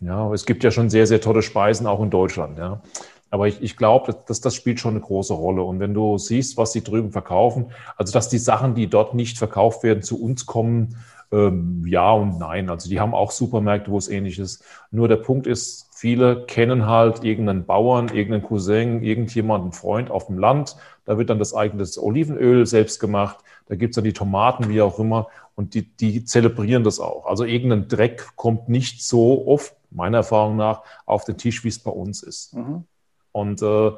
Ja, 0.00 0.32
es 0.32 0.46
gibt 0.46 0.64
ja 0.64 0.72
schon 0.72 0.90
sehr, 0.90 1.06
sehr 1.06 1.20
tolle 1.20 1.42
Speisen 1.42 1.86
auch 1.86 2.02
in 2.02 2.10
Deutschland. 2.10 2.58
Ja. 2.58 2.82
Aber 3.30 3.46
ich, 3.46 3.62
ich 3.62 3.76
glaube, 3.76 4.16
dass 4.26 4.40
das 4.40 4.56
spielt 4.56 4.80
schon 4.80 4.94
eine 4.94 5.00
große 5.00 5.32
Rolle. 5.32 5.62
Und 5.62 5.78
wenn 5.78 5.94
du 5.94 6.18
siehst, 6.18 6.56
was 6.56 6.72
sie 6.72 6.82
drüben 6.82 7.12
verkaufen, 7.12 7.70
also 7.96 8.12
dass 8.12 8.28
die 8.28 8.38
Sachen, 8.38 8.74
die 8.74 8.88
dort 8.88 9.14
nicht 9.14 9.38
verkauft 9.38 9.84
werden, 9.84 10.02
zu 10.02 10.20
uns 10.20 10.44
kommen, 10.44 10.96
ähm, 11.30 11.84
ja 11.86 12.10
und 12.10 12.36
nein. 12.36 12.68
Also 12.68 12.90
die 12.90 12.98
haben 12.98 13.14
auch 13.14 13.30
Supermärkte, 13.30 13.92
wo 13.92 13.98
es 13.98 14.08
ähnlich 14.08 14.40
ist. 14.40 14.64
Nur 14.90 15.06
der 15.06 15.18
Punkt 15.18 15.46
ist, 15.46 15.86
Viele 16.02 16.46
kennen 16.46 16.86
halt 16.86 17.22
irgendeinen 17.22 17.64
Bauern, 17.64 18.08
irgendeinen 18.08 18.42
Cousin, 18.42 19.04
irgendjemanden, 19.04 19.70
Freund 19.70 20.10
auf 20.10 20.26
dem 20.26 20.36
Land. 20.36 20.74
Da 21.04 21.16
wird 21.16 21.30
dann 21.30 21.38
das 21.38 21.54
eigene 21.54 21.84
Olivenöl 21.96 22.66
selbst 22.66 22.98
gemacht. 22.98 23.38
Da 23.66 23.76
gibt 23.76 23.92
es 23.92 23.94
dann 23.94 24.04
die 24.04 24.12
Tomaten, 24.12 24.68
wie 24.68 24.82
auch 24.82 24.98
immer. 24.98 25.28
Und 25.54 25.74
die, 25.74 25.82
die 25.82 26.24
zelebrieren 26.24 26.82
das 26.82 26.98
auch. 26.98 27.26
Also 27.26 27.44
irgendein 27.44 27.86
Dreck 27.86 28.32
kommt 28.34 28.68
nicht 28.68 29.04
so 29.04 29.46
oft, 29.46 29.76
meiner 29.92 30.16
Erfahrung 30.16 30.56
nach, 30.56 30.82
auf 31.06 31.24
den 31.24 31.38
Tisch, 31.38 31.62
wie 31.62 31.68
es 31.68 31.78
bei 31.78 31.92
uns 31.92 32.24
ist. 32.24 32.56
Mhm. 32.56 32.82
Und 33.30 33.62
äh, 33.62 33.92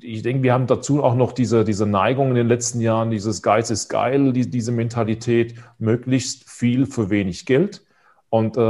ich 0.00 0.22
denke, 0.22 0.42
wir 0.42 0.54
haben 0.54 0.66
dazu 0.66 1.04
auch 1.04 1.14
noch 1.14 1.32
diese, 1.32 1.66
diese 1.66 1.84
Neigung 1.84 2.30
in 2.30 2.36
den 2.36 2.48
letzten 2.48 2.80
Jahren, 2.80 3.10
dieses 3.10 3.42
Geiz 3.42 3.68
ist 3.68 3.90
geil, 3.90 4.32
die, 4.32 4.48
diese 4.48 4.72
Mentalität, 4.72 5.56
möglichst 5.78 6.48
viel 6.48 6.86
für 6.86 7.10
wenig 7.10 7.44
Geld. 7.44 7.84
Und 8.30 8.56
äh, 8.56 8.60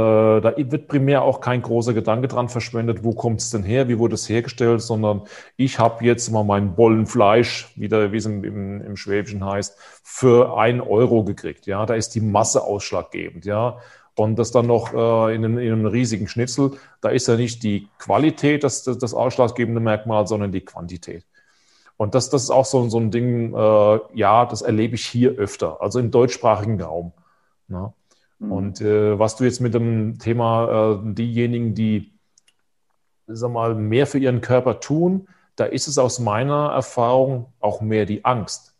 da 0.41 0.53
wird 0.57 0.87
primär 0.87 1.21
auch 1.21 1.39
kein 1.39 1.61
großer 1.61 1.93
Gedanke 1.93 2.27
dran 2.27 2.49
verschwendet, 2.49 3.03
wo 3.03 3.13
kommt 3.13 3.41
es 3.41 3.51
denn 3.51 3.61
her, 3.61 3.87
wie 3.87 3.99
wurde 3.99 4.15
es 4.15 4.27
hergestellt, 4.27 4.81
sondern 4.81 5.21
ich 5.55 5.77
habe 5.77 6.03
jetzt 6.03 6.31
mal 6.31 6.43
mein 6.43 6.75
Bollenfleisch, 6.75 7.71
wieder, 7.75 8.11
wie 8.11 8.17
es 8.17 8.25
im, 8.25 8.43
im, 8.43 8.81
im 8.81 8.97
Schwäbischen 8.97 9.45
heißt, 9.45 9.77
für 10.03 10.57
einen 10.57 10.81
Euro 10.81 11.23
gekriegt. 11.23 11.67
Ja, 11.67 11.85
da 11.85 11.93
ist 11.93 12.15
die 12.15 12.21
Masse 12.21 12.63
ausschlaggebend. 12.63 13.45
Ja, 13.45 13.77
und 14.15 14.39
das 14.39 14.51
dann 14.51 14.65
noch 14.65 14.93
äh, 14.93 15.35
in, 15.35 15.45
einem, 15.45 15.59
in, 15.59 15.71
einem, 15.71 15.85
riesigen 15.85 16.27
Schnitzel, 16.27 16.71
da 16.99 17.09
ist 17.09 17.27
ja 17.27 17.35
nicht 17.35 17.61
die 17.61 17.87
Qualität 17.99 18.63
das, 18.63 18.83
das, 18.83 18.97
das 18.97 19.13
ausschlaggebende 19.13 19.79
Merkmal, 19.79 20.25
sondern 20.25 20.51
die 20.51 20.61
Quantität. 20.61 21.23
Und 21.97 22.15
das, 22.15 22.31
das 22.31 22.43
ist 22.43 22.49
auch 22.49 22.65
so, 22.65 22.89
so 22.89 22.99
ein 22.99 23.11
Ding, 23.11 23.53
äh, 23.53 23.99
ja, 24.15 24.45
das 24.47 24.63
erlebe 24.63 24.95
ich 24.95 25.05
hier 25.05 25.33
öfter, 25.33 25.81
also 25.81 25.99
im 25.99 26.09
deutschsprachigen 26.09 26.81
Raum. 26.81 27.13
Ja. 27.69 27.93
Mhm. 28.41 28.51
Und 28.51 28.81
äh, 28.81 29.17
was 29.17 29.35
du 29.35 29.43
jetzt 29.43 29.61
mit 29.61 29.73
dem 29.73 30.17
Thema, 30.19 30.99
äh, 31.03 31.13
diejenigen, 31.13 31.75
die 31.75 32.11
sag 33.27 33.51
mal, 33.51 33.75
mehr 33.75 34.07
für 34.07 34.17
ihren 34.17 34.41
Körper 34.41 34.79
tun, 34.79 35.27
da 35.55 35.65
ist 35.65 35.87
es 35.87 35.97
aus 35.97 36.19
meiner 36.19 36.71
Erfahrung 36.71 37.53
auch 37.59 37.81
mehr 37.81 38.05
die 38.05 38.25
Angst, 38.25 38.73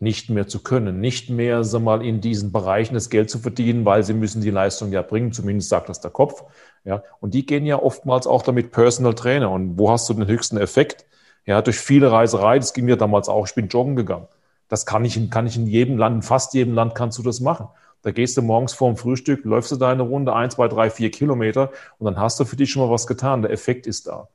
nicht 0.00 0.30
mehr 0.30 0.46
zu 0.46 0.62
können, 0.62 1.00
nicht 1.00 1.30
mehr 1.30 1.64
sag 1.64 1.82
mal, 1.82 2.04
in 2.04 2.20
diesen 2.20 2.52
Bereichen 2.52 2.94
das 2.94 3.08
Geld 3.08 3.30
zu 3.30 3.38
verdienen, 3.38 3.84
weil 3.84 4.02
sie 4.02 4.14
müssen 4.14 4.42
die 4.42 4.50
Leistung 4.50 4.92
ja 4.92 5.02
bringen, 5.02 5.32
zumindest 5.32 5.68
sagt 5.68 5.88
das 5.88 6.00
der 6.00 6.10
Kopf. 6.10 6.44
Ja, 6.84 7.02
und 7.20 7.34
die 7.34 7.46
gehen 7.46 7.66
ja 7.66 7.80
oftmals 7.80 8.26
auch 8.26 8.42
damit 8.42 8.72
Personal 8.72 9.14
Trainer. 9.14 9.50
Und 9.50 9.78
wo 9.78 9.90
hast 9.90 10.08
du 10.08 10.14
den 10.14 10.26
höchsten 10.26 10.58
Effekt? 10.58 11.06
Ja, 11.46 11.62
durch 11.62 11.78
viele 11.78 12.10
Reiserei, 12.10 12.58
das 12.58 12.74
ging 12.74 12.84
mir 12.84 12.96
damals 12.96 13.28
auch, 13.28 13.46
ich 13.46 13.54
bin 13.54 13.68
joggen 13.68 13.96
gegangen. 13.96 14.28
Das 14.68 14.86
kann 14.86 15.04
ich, 15.04 15.30
kann 15.30 15.46
ich 15.46 15.56
in 15.56 15.66
jedem 15.66 15.96
Land, 15.96 16.16
in 16.16 16.22
fast 16.22 16.52
jedem 16.54 16.74
Land 16.74 16.94
kannst 16.94 17.18
du 17.18 17.22
das 17.22 17.40
machen. 17.40 17.68
Da 18.02 18.10
gehst 18.12 18.36
du 18.36 18.42
morgens 18.42 18.72
vorm 18.72 18.96
Frühstück, 18.96 19.44
läufst 19.44 19.72
du 19.72 19.76
deine 19.76 20.02
Runde, 20.02 20.34
ein, 20.34 20.50
zwei, 20.50 20.68
drei, 20.68 20.90
vier 20.90 21.10
Kilometer 21.10 21.70
und 21.98 22.06
dann 22.06 22.18
hast 22.18 22.38
du 22.38 22.44
für 22.44 22.56
dich 22.56 22.70
schon 22.70 22.82
mal 22.82 22.92
was 22.92 23.06
getan. 23.06 23.42
Der 23.42 23.50
Effekt 23.50 23.86
ist 23.86 24.06
da. 24.06 24.28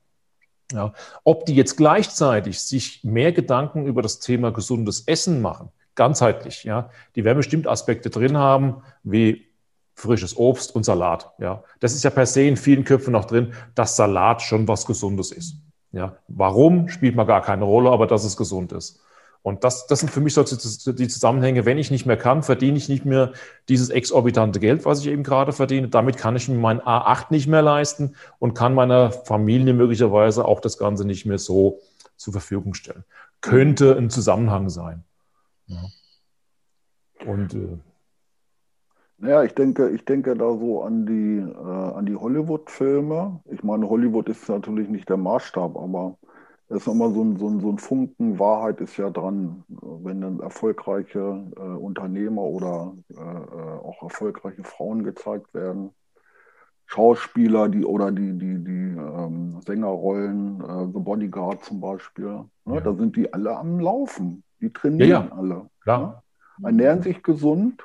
Ja. 0.72 0.92
Ob 1.24 1.46
die 1.46 1.54
jetzt 1.54 1.76
gleichzeitig 1.76 2.60
sich 2.60 3.04
mehr 3.04 3.32
Gedanken 3.32 3.86
über 3.86 4.02
das 4.02 4.20
Thema 4.20 4.50
gesundes 4.52 5.06
Essen 5.06 5.40
machen, 5.42 5.70
ganzheitlich, 5.94 6.64
ja, 6.64 6.90
die 7.14 7.24
werden 7.24 7.38
bestimmt 7.38 7.68
Aspekte 7.68 8.10
drin 8.10 8.36
haben, 8.36 8.82
wie 9.02 9.46
frisches 9.94 10.36
Obst 10.36 10.74
und 10.74 10.84
Salat. 10.84 11.32
Ja, 11.38 11.62
das 11.80 11.94
ist 11.94 12.02
ja 12.02 12.10
per 12.10 12.26
se 12.26 12.42
in 12.42 12.56
vielen 12.56 12.84
Köpfen 12.84 13.12
noch 13.12 13.26
drin, 13.26 13.54
dass 13.74 13.96
Salat 13.96 14.42
schon 14.42 14.66
was 14.66 14.86
Gesundes 14.86 15.30
ist. 15.30 15.56
Ja, 15.92 16.16
warum 16.26 16.88
spielt 16.88 17.14
mal 17.14 17.24
gar 17.24 17.42
keine 17.42 17.64
Rolle, 17.64 17.90
aber 17.90 18.08
dass 18.08 18.24
es 18.24 18.36
gesund 18.36 18.72
ist. 18.72 19.00
Und 19.44 19.62
das, 19.62 19.86
das 19.86 20.00
sind 20.00 20.08
für 20.08 20.22
mich 20.22 20.32
so 20.32 20.42
die 20.42 21.08
Zusammenhänge. 21.08 21.66
Wenn 21.66 21.76
ich 21.76 21.90
nicht 21.90 22.06
mehr 22.06 22.16
kann, 22.16 22.42
verdiene 22.42 22.78
ich 22.78 22.88
nicht 22.88 23.04
mehr 23.04 23.34
dieses 23.68 23.90
exorbitante 23.90 24.58
Geld, 24.58 24.86
was 24.86 25.00
ich 25.00 25.08
eben 25.08 25.22
gerade 25.22 25.52
verdiene. 25.52 25.88
Damit 25.88 26.16
kann 26.16 26.34
ich 26.34 26.48
mir 26.48 26.56
meinen 26.56 26.80
A8 26.80 27.26
nicht 27.28 27.46
mehr 27.46 27.60
leisten 27.60 28.14
und 28.38 28.54
kann 28.54 28.72
meiner 28.72 29.12
Familie 29.12 29.74
möglicherweise 29.74 30.46
auch 30.46 30.60
das 30.60 30.78
Ganze 30.78 31.06
nicht 31.06 31.26
mehr 31.26 31.36
so 31.36 31.82
zur 32.16 32.32
Verfügung 32.32 32.72
stellen. 32.72 33.04
Könnte 33.42 33.94
ein 33.98 34.08
Zusammenhang 34.08 34.70
sein. 34.70 35.04
Ja. 35.66 35.82
Und 37.26 37.52
äh, 37.52 39.28
ja, 39.28 39.44
ich 39.44 39.52
denke, 39.52 39.90
ich 39.90 40.06
denke 40.06 40.34
da 40.36 40.56
so 40.56 40.84
an 40.84 41.04
die, 41.04 41.36
äh, 41.36 41.92
an 41.94 42.06
die 42.06 42.16
Hollywood-Filme. 42.16 43.40
Ich 43.50 43.62
meine, 43.62 43.90
Hollywood 43.90 44.30
ist 44.30 44.48
natürlich 44.48 44.88
nicht 44.88 45.10
der 45.10 45.18
Maßstab, 45.18 45.76
aber 45.76 46.16
ist 46.74 46.88
immer 46.88 47.10
so 47.10 47.22
ein, 47.22 47.36
so, 47.36 47.48
ein, 47.48 47.60
so 47.60 47.70
ein 47.70 47.78
Funken 47.78 48.38
Wahrheit 48.38 48.80
ist 48.80 48.96
ja 48.96 49.10
dran, 49.10 49.64
wenn 49.68 50.20
dann 50.20 50.40
erfolgreiche 50.40 51.44
äh, 51.56 51.60
Unternehmer 51.60 52.42
oder 52.42 52.94
äh, 53.10 53.20
äh, 53.20 53.78
auch 53.78 54.02
erfolgreiche 54.02 54.64
Frauen 54.64 55.04
gezeigt 55.04 55.52
werden. 55.54 55.90
Schauspieler, 56.86 57.68
die 57.68 57.84
oder 57.84 58.10
die, 58.12 58.32
die, 58.38 58.62
die 58.62 58.96
ähm, 58.96 59.60
Sängerrollen, 59.64 60.60
äh, 60.60 60.92
The 60.92 61.00
Bodyguard 61.00 61.64
zum 61.64 61.80
Beispiel, 61.80 62.44
ne, 62.64 62.74
ja. 62.74 62.80
da 62.80 62.94
sind 62.94 63.16
die 63.16 63.32
alle 63.32 63.56
am 63.56 63.80
Laufen. 63.80 64.44
Die 64.60 64.72
trainieren 64.72 65.08
ja, 65.08 65.24
ja. 65.24 65.32
alle. 65.32 65.66
Klar. 65.82 66.22
Ne? 66.58 66.66
Ernähren 66.66 67.02
sich 67.02 67.22
gesund. 67.22 67.82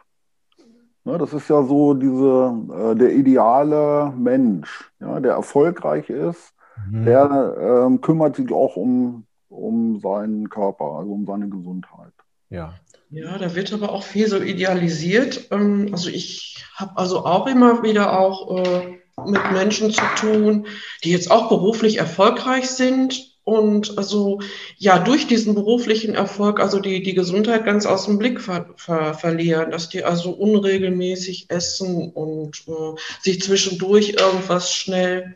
Ne, 1.06 1.18
das 1.18 1.34
ist 1.34 1.50
ja 1.50 1.64
so 1.64 1.94
diese, 1.94 2.54
äh, 2.74 2.96
der 2.96 3.14
ideale 3.14 4.14
Mensch, 4.18 4.92
ja, 5.00 5.20
der 5.20 5.34
erfolgreich 5.34 6.10
ist 6.10 6.54
Mhm. 6.90 7.06
Der 7.06 7.86
ähm, 7.88 8.02
kümmert 8.02 8.36
sich 8.36 8.52
auch 8.52 8.76
um, 8.76 9.26
um 9.50 10.00
seinen 10.00 10.50
Körper, 10.50 10.86
also 11.00 11.12
um 11.12 11.26
seine 11.26 11.50
Gesundheit. 11.50 12.14
Ja. 12.50 12.74
Ja, 13.12 13.38
da 13.40 13.56
wird 13.56 13.74
aber 13.74 13.92
auch 13.92 14.04
viel 14.04 14.28
so 14.28 14.40
idealisiert. 14.40 15.48
Ähm, 15.52 15.90
also 15.92 16.10
ich 16.10 16.64
habe 16.76 16.98
also 16.98 17.26
auch 17.26 17.48
immer 17.48 17.82
wieder 17.82 18.20
auch 18.20 18.64
äh, 18.64 19.00
mit 19.26 19.52
Menschen 19.52 19.92
zu 19.92 20.04
tun, 20.16 20.68
die 21.04 21.12
jetzt 21.12 21.32
auch 21.32 21.50
beruflich 21.50 21.98
erfolgreich 21.98 22.70
sind 22.70 23.30
und 23.44 23.98
also 23.98 24.42
ja 24.78 25.00
durch 25.00 25.26
diesen 25.26 25.56
beruflichen 25.56 26.14
Erfolg 26.14 26.60
also 26.60 26.80
die, 26.80 27.02
die 27.02 27.16
Gesundheit 27.16 27.66
ganz 27.66 27.88
aus 27.88 28.06
dem 28.06 28.20
Blick 28.20 28.40
ver, 28.40 28.70
ver, 28.76 29.16
verlieren, 29.16 29.72
dass 29.72 29.90
die 29.90 30.04
also 30.04 30.30
unregelmäßig 30.32 31.48
essen 31.50 32.12
und 32.12 32.64
äh, 32.68 33.00
sich 33.22 33.42
zwischendurch 33.42 34.18
irgendwas 34.20 34.72
schnell 34.72 35.36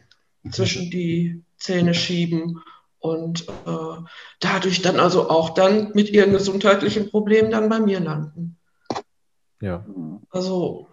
zwischen 0.51 0.89
die 0.91 1.43
Zähne 1.57 1.93
schieben 1.93 2.61
und 2.99 3.47
äh, 3.65 4.01
dadurch 4.39 4.81
dann 4.81 4.99
also 4.99 5.29
auch 5.29 5.51
dann 5.51 5.91
mit 5.93 6.09
ihren 6.09 6.31
gesundheitlichen 6.31 7.09
Problemen 7.09 7.51
dann 7.51 7.69
bei 7.69 7.79
mir 7.79 7.99
landen. 7.99 8.57
Ja. 9.61 9.85
Also. 10.29 10.87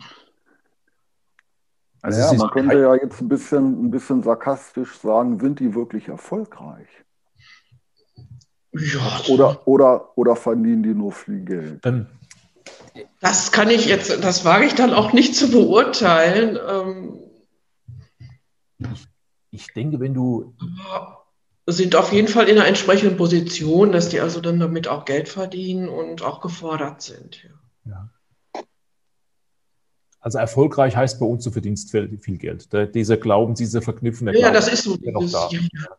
Also 2.02 2.20
ja, 2.20 2.32
man 2.32 2.50
könnte 2.50 2.78
ja 2.78 2.94
jetzt 2.94 3.20
ein 3.20 3.28
bisschen, 3.28 3.86
ein 3.86 3.90
bisschen 3.90 4.22
sarkastisch 4.22 4.98
sagen, 4.98 5.38
sind 5.38 5.60
die 5.60 5.74
wirklich 5.74 6.08
erfolgreich? 6.08 6.88
Ja. 8.72 9.20
Oder, 9.28 9.66
oder, 9.66 10.16
oder 10.16 10.36
verdienen 10.36 10.82
die 10.82 10.94
nur 10.94 11.12
viel 11.12 11.40
Geld? 11.44 11.84
Ähm, 11.84 12.06
das 13.20 13.52
kann 13.52 13.68
ich 13.70 13.86
jetzt, 13.86 14.24
das 14.24 14.44
wage 14.44 14.64
ich 14.64 14.74
dann 14.74 14.94
auch 14.94 15.12
nicht 15.12 15.34
zu 15.34 15.50
beurteilen. 15.50 16.58
Ähm, 16.68 17.18
ich, 18.78 19.09
ich 19.50 19.72
denke, 19.74 20.00
wenn 20.00 20.14
du 20.14 20.54
sind 21.66 21.94
auf 21.94 22.12
jeden 22.12 22.28
Fall 22.28 22.48
in 22.48 22.58
einer 22.58 22.66
entsprechenden 22.66 23.16
Position, 23.16 23.92
dass 23.92 24.08
die 24.08 24.20
also 24.20 24.40
dann 24.40 24.58
damit 24.58 24.88
auch 24.88 25.04
Geld 25.04 25.28
verdienen 25.28 25.88
und 25.88 26.22
auch 26.22 26.40
gefordert 26.40 27.02
sind. 27.02 27.44
Ja. 27.44 27.50
ja. 27.90 28.10
Also 30.22 30.36
erfolgreich 30.36 30.96
heißt 30.96 31.18
bei 31.18 31.24
uns, 31.24 31.44
du 31.44 31.50
verdienst 31.50 31.90
viel 31.90 32.36
Geld. 32.36 32.70
Der, 32.74 32.86
dieser 32.86 33.16
Glauben, 33.16 33.54
dieser 33.54 33.80
Verknüpfung. 33.80 34.28
Ja, 34.28 34.34
Glauben, 34.34 34.54
das 34.54 34.68
ist 34.68 34.84
so 34.84 34.96
dieses, 34.98 35.32
da. 35.32 35.48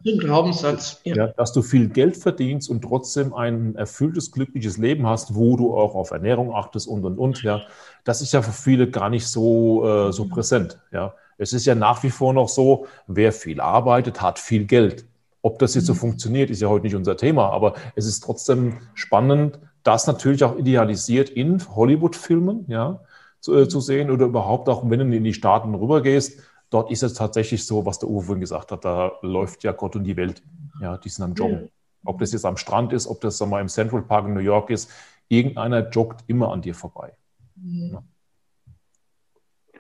ein 0.06 0.20
Glaubenssatz. 0.20 1.02
Ja. 1.06 1.16
ja. 1.16 1.28
dass 1.28 1.54
du 1.54 1.64
viel 1.64 1.90
Geld 1.90 2.18
verdienst 2.18 2.70
und 2.70 2.84
trotzdem 2.84 3.34
ein 3.34 3.76
erfülltes, 3.76 4.32
glückliches 4.32 4.78
Leben 4.78 5.08
hast, 5.08 5.34
wo 5.34 5.58
du 5.58 5.74
auch 5.74 5.96
auf 5.96 6.12
Ernährung 6.12 6.54
achtest 6.54 6.88
und 6.88 7.04
und 7.04 7.18
und. 7.18 7.42
Ja, 7.42 7.64
das 8.04 8.22
ist 8.22 8.32
ja 8.32 8.44
für 8.44 8.52
viele 8.52 8.92
gar 8.92 9.10
nicht 9.10 9.26
so 9.26 9.88
äh, 9.88 10.14
so 10.14 10.26
präsent. 10.26 10.80
Ja, 10.92 11.16
es 11.42 11.54
ist 11.54 11.66
ja 11.66 11.74
nach 11.74 12.04
wie 12.04 12.12
vor 12.12 12.34
noch 12.34 12.48
so, 12.48 12.86
wer 13.08 13.32
viel 13.32 13.60
arbeitet, 13.60 14.22
hat 14.22 14.38
viel 14.38 14.66
Geld. 14.66 15.06
Ob 15.42 15.58
das 15.58 15.74
jetzt 15.74 15.88
so 15.88 15.94
mhm. 15.94 15.98
funktioniert, 15.98 16.52
ist 16.52 16.62
ja 16.62 16.70
heute 16.70 16.86
nicht 16.86 16.96
unser 16.96 17.18
Thema, 17.18 17.50
aber 17.50 17.74
es 17.96 18.06
ist 18.06 18.24
trotzdem 18.24 18.78
spannend, 18.94 19.60
das 19.82 20.06
natürlich 20.06 20.44
auch 20.44 20.56
idealisiert 20.56 21.32
in 21.32 21.60
Hollywood-Filmen, 21.76 22.66
ja, 22.68 23.02
zu, 23.40 23.58
äh, 23.58 23.68
zu, 23.68 23.80
sehen 23.80 24.12
oder 24.12 24.28
überhaupt 24.28 24.70
auch, 24.70 24.88
wenn 24.88 25.00
du 25.00 25.16
in 25.16 25.24
die 25.24 25.34
Staaten 25.34 25.74
rübergehst, 25.74 26.44
dort 26.70 26.92
ist 26.92 27.02
es 27.02 27.16
tatsächlich 27.16 27.66
so, 27.66 27.88
was 27.88 27.98
der 27.98 28.08
Uwe 28.08 28.22
vorhin 28.22 28.42
gesagt 28.42 28.72
hat, 28.72 28.86
da 28.86 29.14
läuft 29.24 29.64
ja 29.64 29.72
Gott 29.72 29.96
und 29.96 30.04
die 30.04 30.18
Welt, 30.18 30.44
ja, 30.80 30.98
die 31.00 31.10
sind 31.10 31.26
am 31.26 31.34
Joggen. 31.34 31.70
Ob 32.06 32.20
das 32.20 32.34
jetzt 32.34 32.46
am 32.46 32.58
Strand 32.58 32.94
ist, 32.94 33.08
ob 33.08 33.20
das 33.22 33.42
wir, 33.42 33.60
im 33.60 33.68
Central 33.68 34.04
Park 34.04 34.28
in 34.28 34.36
New 34.36 34.42
York 34.42 34.70
ist, 34.70 34.92
irgendeiner 35.28 35.90
joggt 35.90 36.24
immer 36.28 36.52
an 36.52 36.62
dir 36.62 36.76
vorbei. 36.76 37.14
Ja. 37.56 38.04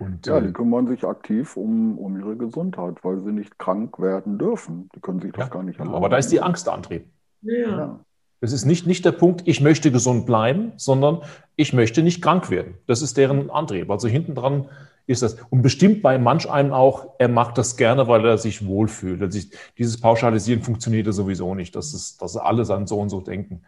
Und, 0.01 0.25
ja, 0.25 0.39
die 0.39 0.47
äh, 0.47 0.51
kümmern 0.51 0.87
sich 0.87 1.05
aktiv 1.05 1.55
um, 1.55 1.97
um 1.97 2.19
ihre 2.19 2.35
Gesundheit, 2.35 3.03
weil 3.03 3.21
sie 3.21 3.31
nicht 3.31 3.59
krank 3.59 3.99
werden 3.99 4.37
dürfen. 4.39 4.89
Die 4.95 4.99
können 4.99 5.21
sich 5.21 5.31
das 5.31 5.45
ja, 5.47 5.53
gar 5.53 5.63
nicht 5.63 5.79
erlauben. 5.79 5.97
Aber 5.97 6.09
da 6.09 6.17
ist 6.17 6.31
die 6.31 6.41
Angst 6.41 6.65
der 6.65 6.73
Antrieb. 6.73 7.05
Ja. 7.41 7.99
Es 8.39 8.51
ist 8.51 8.65
nicht, 8.65 8.87
nicht 8.87 9.05
der 9.05 9.11
Punkt, 9.11 9.43
ich 9.45 9.61
möchte 9.61 9.91
gesund 9.91 10.25
bleiben, 10.25 10.73
sondern 10.75 11.21
ich 11.55 11.73
möchte 11.73 12.01
nicht 12.01 12.23
krank 12.23 12.49
werden. 12.49 12.73
Das 12.87 13.03
ist 13.03 13.15
deren 13.17 13.51
Antrieb. 13.51 13.91
Also 13.91 14.07
hinten 14.07 14.33
dran 14.33 14.67
ist 15.05 15.21
das. 15.21 15.37
Und 15.51 15.61
bestimmt 15.61 16.01
bei 16.01 16.17
manch 16.17 16.49
einem 16.49 16.73
auch, 16.73 17.13
er 17.19 17.27
macht 17.27 17.59
das 17.59 17.77
gerne, 17.77 18.07
weil 18.07 18.25
er 18.25 18.39
sich 18.39 18.65
wohlfühlt. 18.65 19.21
Also 19.21 19.39
dieses 19.77 20.01
Pauschalisieren 20.01 20.63
funktioniert 20.63 21.05
ja 21.05 21.11
sowieso 21.11 21.53
nicht, 21.53 21.75
dass, 21.75 21.93
es, 21.93 22.17
dass 22.17 22.35
alle 22.35 22.67
an 22.73 22.87
so 22.87 22.99
und 22.99 23.09
so 23.09 23.21
denken. 23.21 23.61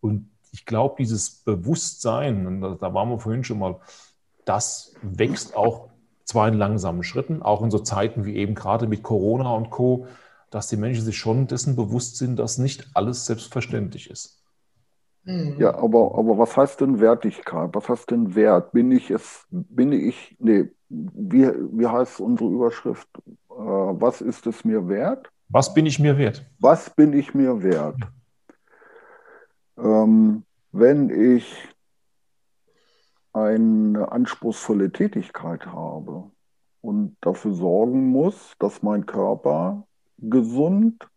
Und 0.00 0.30
ich 0.52 0.64
glaube, 0.64 0.94
dieses 0.98 1.30
Bewusstsein, 1.30 2.46
und 2.46 2.60
da, 2.60 2.76
da 2.80 2.94
waren 2.94 3.08
wir 3.08 3.18
vorhin 3.18 3.42
schon 3.42 3.58
mal, 3.58 3.80
das 4.44 4.94
wächst 5.02 5.56
auch 5.56 5.88
zwar 6.24 6.48
in 6.48 6.54
langsamen 6.54 7.02
Schritten, 7.02 7.42
auch 7.42 7.62
in 7.62 7.70
so 7.70 7.78
Zeiten 7.78 8.24
wie 8.24 8.36
eben 8.36 8.54
gerade 8.54 8.86
mit 8.86 9.02
Corona 9.02 9.50
und 9.54 9.70
Co., 9.70 10.06
dass 10.50 10.68
die 10.68 10.76
Menschen 10.76 11.04
sich 11.04 11.18
schon 11.18 11.46
dessen 11.46 11.76
bewusst 11.76 12.16
sind, 12.16 12.38
dass 12.38 12.58
nicht 12.58 12.88
alles 12.94 13.26
selbstverständlich 13.26 14.08
ist. 14.08 14.42
Mhm. 15.24 15.56
Ja, 15.58 15.74
aber, 15.74 16.16
aber 16.16 16.38
was 16.38 16.56
heißt 16.56 16.80
denn 16.80 17.00
Wertigkeit? 17.00 17.70
Was 17.72 17.88
heißt 17.88 18.10
denn 18.10 18.34
Wert? 18.34 18.72
Bin 18.72 18.92
ich 18.92 19.10
es, 19.10 19.46
bin 19.50 19.92
ich, 19.92 20.36
nee, 20.38 20.70
wie, 20.88 21.50
wie 21.72 21.86
heißt 21.86 22.20
unsere 22.20 22.50
Überschrift? 22.50 23.08
Äh, 23.50 23.54
was 23.54 24.20
ist 24.20 24.46
es 24.46 24.64
mir 24.64 24.88
wert? 24.88 25.30
Was 25.48 25.72
bin 25.74 25.86
ich 25.86 25.98
mir 25.98 26.18
wert? 26.18 26.44
Was 26.60 26.90
bin 26.90 27.12
ich 27.12 27.34
mir 27.34 27.62
wert? 27.62 27.96
Ähm, 29.76 30.44
wenn 30.72 31.10
ich 31.10 31.73
eine 33.34 34.10
anspruchsvolle 34.12 34.92
Tätigkeit 34.92 35.66
habe 35.66 36.30
und 36.80 37.16
dafür 37.20 37.52
sorgen 37.52 38.08
muss, 38.08 38.54
dass 38.58 38.82
mein 38.82 39.06
Körper 39.06 39.86
gesund 40.18 41.08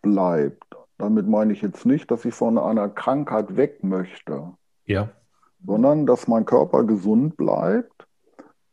bleibt. 0.00 0.64
Damit 0.96 1.26
meine 1.26 1.52
ich 1.52 1.62
jetzt 1.62 1.86
nicht, 1.86 2.10
dass 2.10 2.24
ich 2.24 2.34
von 2.34 2.56
einer 2.56 2.88
Krankheit 2.88 3.56
weg 3.56 3.82
möchte, 3.82 4.52
ja. 4.86 5.08
sondern 5.66 6.06
dass 6.06 6.28
mein 6.28 6.44
Körper 6.44 6.84
gesund 6.84 7.36
bleibt, 7.36 8.06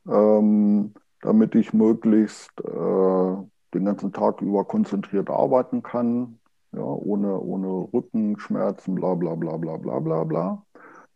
ähm, 0.07 0.93
damit 1.21 1.55
ich 1.55 1.73
möglichst 1.73 2.51
äh, 2.61 3.35
den 3.73 3.85
ganzen 3.85 4.13
Tag 4.13 4.41
über 4.41 4.65
konzentriert 4.65 5.29
arbeiten 5.29 5.81
kann, 5.81 6.39
ja, 6.73 6.83
ohne, 6.83 7.39
ohne 7.39 7.87
Rückenschmerzen, 7.91 8.95
bla 8.95 9.15
bla 9.15 9.35
bla 9.35 9.57
bla 9.57 9.77
bla 9.77 9.99
bla 9.99 10.23
bla. 10.23 10.65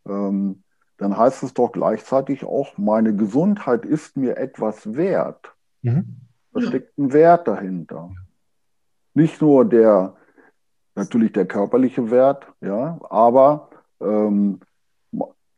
Ähm, 0.08 0.64
dann 1.02 1.18
heißt 1.18 1.42
es 1.42 1.56
doch 1.56 1.72
gleichzeitig 1.72 2.46
auch, 2.46 2.78
meine 2.78 3.16
Gesundheit 3.16 3.86
ist 3.86 4.16
mir 4.18 4.38
etwas 4.38 4.94
wert. 4.94 5.56
Mhm. 5.82 6.18
Da 6.54 6.62
steckt 6.62 6.96
ein 6.96 7.12
Wert 7.12 7.48
dahinter. 7.48 8.12
Nicht 9.16 9.42
nur 9.42 9.66
der, 9.66 10.16
natürlich 10.94 11.32
der 11.32 11.48
körperliche 11.48 12.12
Wert, 12.12 12.46
ja, 12.62 13.00
aber 13.10 13.72
ähm, 14.00 14.60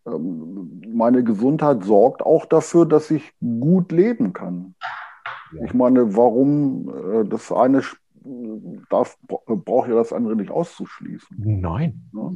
ähm, 0.05 0.81
meine 0.87 1.25
Gesundheit 1.25 1.83
sorgt 1.83 2.21
auch 2.21 2.45
dafür, 2.45 2.85
dass 2.85 3.11
ich 3.11 3.33
gut 3.41 3.91
leben 3.91 4.31
kann. 4.31 4.75
Ja. 5.51 5.65
Ich 5.65 5.73
meine, 5.73 6.15
warum 6.15 6.87
äh, 6.87 7.27
das 7.27 7.51
eine 7.51 7.81
darf, 8.89 9.17
braucht 9.27 9.89
ja 9.89 9.95
das 9.95 10.13
andere 10.13 10.37
nicht 10.37 10.51
auszuschließen. 10.51 11.35
Nein. 11.37 12.09
Ja? 12.13 12.31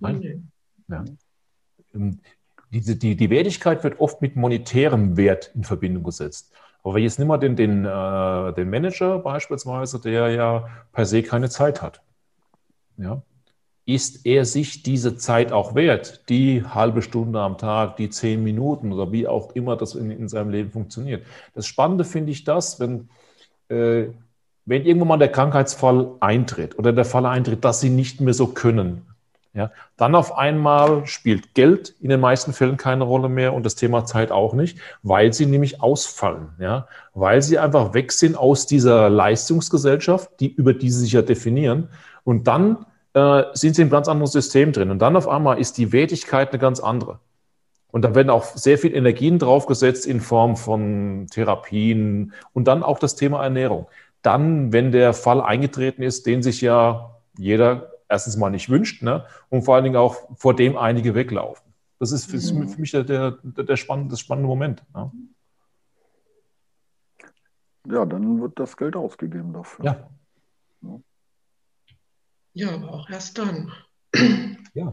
Nein. 0.00 0.50
Ja. 0.88 1.04
Diese, 2.70 2.96
die, 2.96 3.16
die 3.16 3.30
Wertigkeit 3.30 3.82
wird 3.84 4.00
oft 4.00 4.20
mit 4.20 4.36
monetärem 4.36 5.16
Wert 5.16 5.50
in 5.54 5.64
Verbindung 5.64 6.04
gesetzt. 6.04 6.52
Aber 6.82 6.94
wenn 6.94 7.02
jetzt 7.02 7.18
nimm 7.18 7.28
mal 7.28 7.38
den, 7.38 7.56
den, 7.56 7.84
äh, 7.84 8.52
den 8.54 8.70
Manager 8.70 9.18
beispielsweise, 9.18 10.00
der 10.00 10.30
ja 10.30 10.68
per 10.92 11.06
se 11.06 11.22
keine 11.22 11.48
Zeit 11.48 11.82
hat. 11.82 12.00
Ja? 12.96 13.22
Ist 13.84 14.26
er 14.26 14.44
sich 14.44 14.82
diese 14.82 15.16
Zeit 15.16 15.50
auch 15.50 15.74
wert? 15.74 16.28
Die 16.28 16.62
halbe 16.62 17.00
Stunde 17.00 17.40
am 17.40 17.56
Tag, 17.56 17.96
die 17.96 18.10
zehn 18.10 18.42
Minuten 18.44 18.92
oder 18.92 19.10
wie 19.12 19.26
auch 19.26 19.54
immer 19.54 19.76
das 19.76 19.94
in, 19.94 20.10
in 20.10 20.28
seinem 20.28 20.50
Leben 20.50 20.70
funktioniert. 20.70 21.24
Das 21.54 21.66
Spannende 21.66 22.04
finde 22.04 22.32
ich 22.32 22.44
das, 22.44 22.80
wenn, 22.80 23.08
äh, 23.68 24.08
wenn 24.66 24.84
irgendwann 24.84 25.08
mal 25.08 25.18
der 25.18 25.32
Krankheitsfall 25.32 26.12
eintritt 26.20 26.78
oder 26.78 26.92
der 26.92 27.06
Fall 27.06 27.24
eintritt, 27.24 27.64
dass 27.64 27.80
sie 27.80 27.90
nicht 27.90 28.20
mehr 28.20 28.34
so 28.34 28.48
können, 28.48 29.06
ja, 29.58 29.72
dann 29.96 30.14
auf 30.14 30.38
einmal 30.38 31.04
spielt 31.06 31.52
Geld 31.54 31.92
in 32.00 32.10
den 32.10 32.20
meisten 32.20 32.52
Fällen 32.52 32.76
keine 32.76 33.02
Rolle 33.02 33.28
mehr 33.28 33.54
und 33.54 33.66
das 33.66 33.74
Thema 33.74 34.04
Zeit 34.04 34.30
auch 34.30 34.54
nicht, 34.54 34.78
weil 35.02 35.32
sie 35.32 35.46
nämlich 35.46 35.82
ausfallen, 35.82 36.50
ja, 36.60 36.86
weil 37.12 37.42
sie 37.42 37.58
einfach 37.58 37.92
weg 37.92 38.12
sind 38.12 38.38
aus 38.38 38.66
dieser 38.66 39.10
Leistungsgesellschaft, 39.10 40.30
die, 40.38 40.54
über 40.54 40.74
die 40.74 40.90
sie 40.90 41.00
sich 41.00 41.12
ja 41.12 41.22
definieren. 41.22 41.88
Und 42.22 42.46
dann 42.46 42.86
äh, 43.14 43.42
sind 43.52 43.74
sie 43.74 43.82
in 43.82 43.86
einem 43.86 43.90
ganz 43.90 44.06
anderes 44.06 44.30
System 44.30 44.70
drin. 44.70 44.92
Und 44.92 45.00
dann 45.00 45.16
auf 45.16 45.26
einmal 45.26 45.58
ist 45.58 45.76
die 45.76 45.90
Wertigkeit 45.90 46.50
eine 46.50 46.60
ganz 46.60 46.78
andere. 46.78 47.18
Und 47.90 48.02
da 48.02 48.14
werden 48.14 48.30
auch 48.30 48.44
sehr 48.44 48.78
viel 48.78 48.94
Energien 48.94 49.40
draufgesetzt 49.40 50.06
in 50.06 50.20
Form 50.20 50.56
von 50.56 51.26
Therapien 51.32 52.32
und 52.52 52.68
dann 52.68 52.84
auch 52.84 53.00
das 53.00 53.16
Thema 53.16 53.42
Ernährung. 53.42 53.88
Dann, 54.22 54.72
wenn 54.72 54.92
der 54.92 55.14
Fall 55.14 55.40
eingetreten 55.40 56.02
ist, 56.04 56.26
den 56.26 56.44
sich 56.44 56.60
ja 56.60 57.16
jeder 57.36 57.97
erstens 58.08 58.36
mal 58.36 58.50
nicht 58.50 58.68
wünscht 58.68 59.02
ne? 59.02 59.26
und 59.48 59.62
vor 59.62 59.74
allen 59.74 59.84
Dingen 59.84 59.96
auch 59.96 60.36
vor 60.36 60.54
dem 60.54 60.76
einige 60.76 61.14
weglaufen. 61.14 61.72
Das 61.98 62.12
ist 62.12 62.26
für, 62.26 62.36
mhm. 62.36 62.68
für 62.68 62.80
mich 62.80 62.92
der, 62.92 63.04
der, 63.04 63.32
der 63.42 63.76
spannende, 63.76 64.10
das 64.10 64.20
spannende 64.20 64.48
Moment. 64.48 64.84
Ne? 64.94 65.12
Ja, 67.86 68.04
dann 68.04 68.40
wird 68.40 68.58
das 68.58 68.76
Geld 68.76 68.96
ausgegeben 68.96 69.52
dafür. 69.52 69.84
Ja. 69.84 70.10
Ja, 70.82 71.00
ja 72.52 72.74
aber 72.74 72.92
auch 72.92 73.10
erst 73.10 73.38
dann. 73.38 73.72
Ja. 74.74 74.92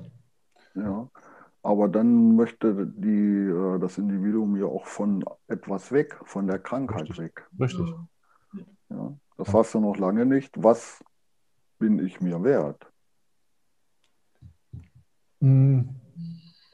Ja. 0.75 1.09
Aber 1.61 1.87
dann 1.87 2.35
möchte 2.35 2.85
die, 2.87 3.49
äh, 3.49 3.79
das 3.79 3.97
Individuum 3.97 4.55
ja 4.55 4.65
auch 4.65 4.85
von 4.85 5.25
etwas 5.47 5.91
weg, 5.91 6.19
von 6.23 6.47
der 6.47 6.59
Krankheit 6.59 7.09
Richtig. 7.09 7.17
weg. 7.17 7.49
Richtig. 7.59 7.93
Ja. 8.89 9.17
Das 9.37 9.53
heißt 9.53 9.73
ja 9.73 9.79
noch 9.79 9.97
lange 9.97 10.25
nicht, 10.25 10.51
was 10.61 11.03
bin 11.79 11.99
ich 11.99 12.21
mir 12.21 12.43
wert? 12.43 12.87
Hm, 15.45 15.89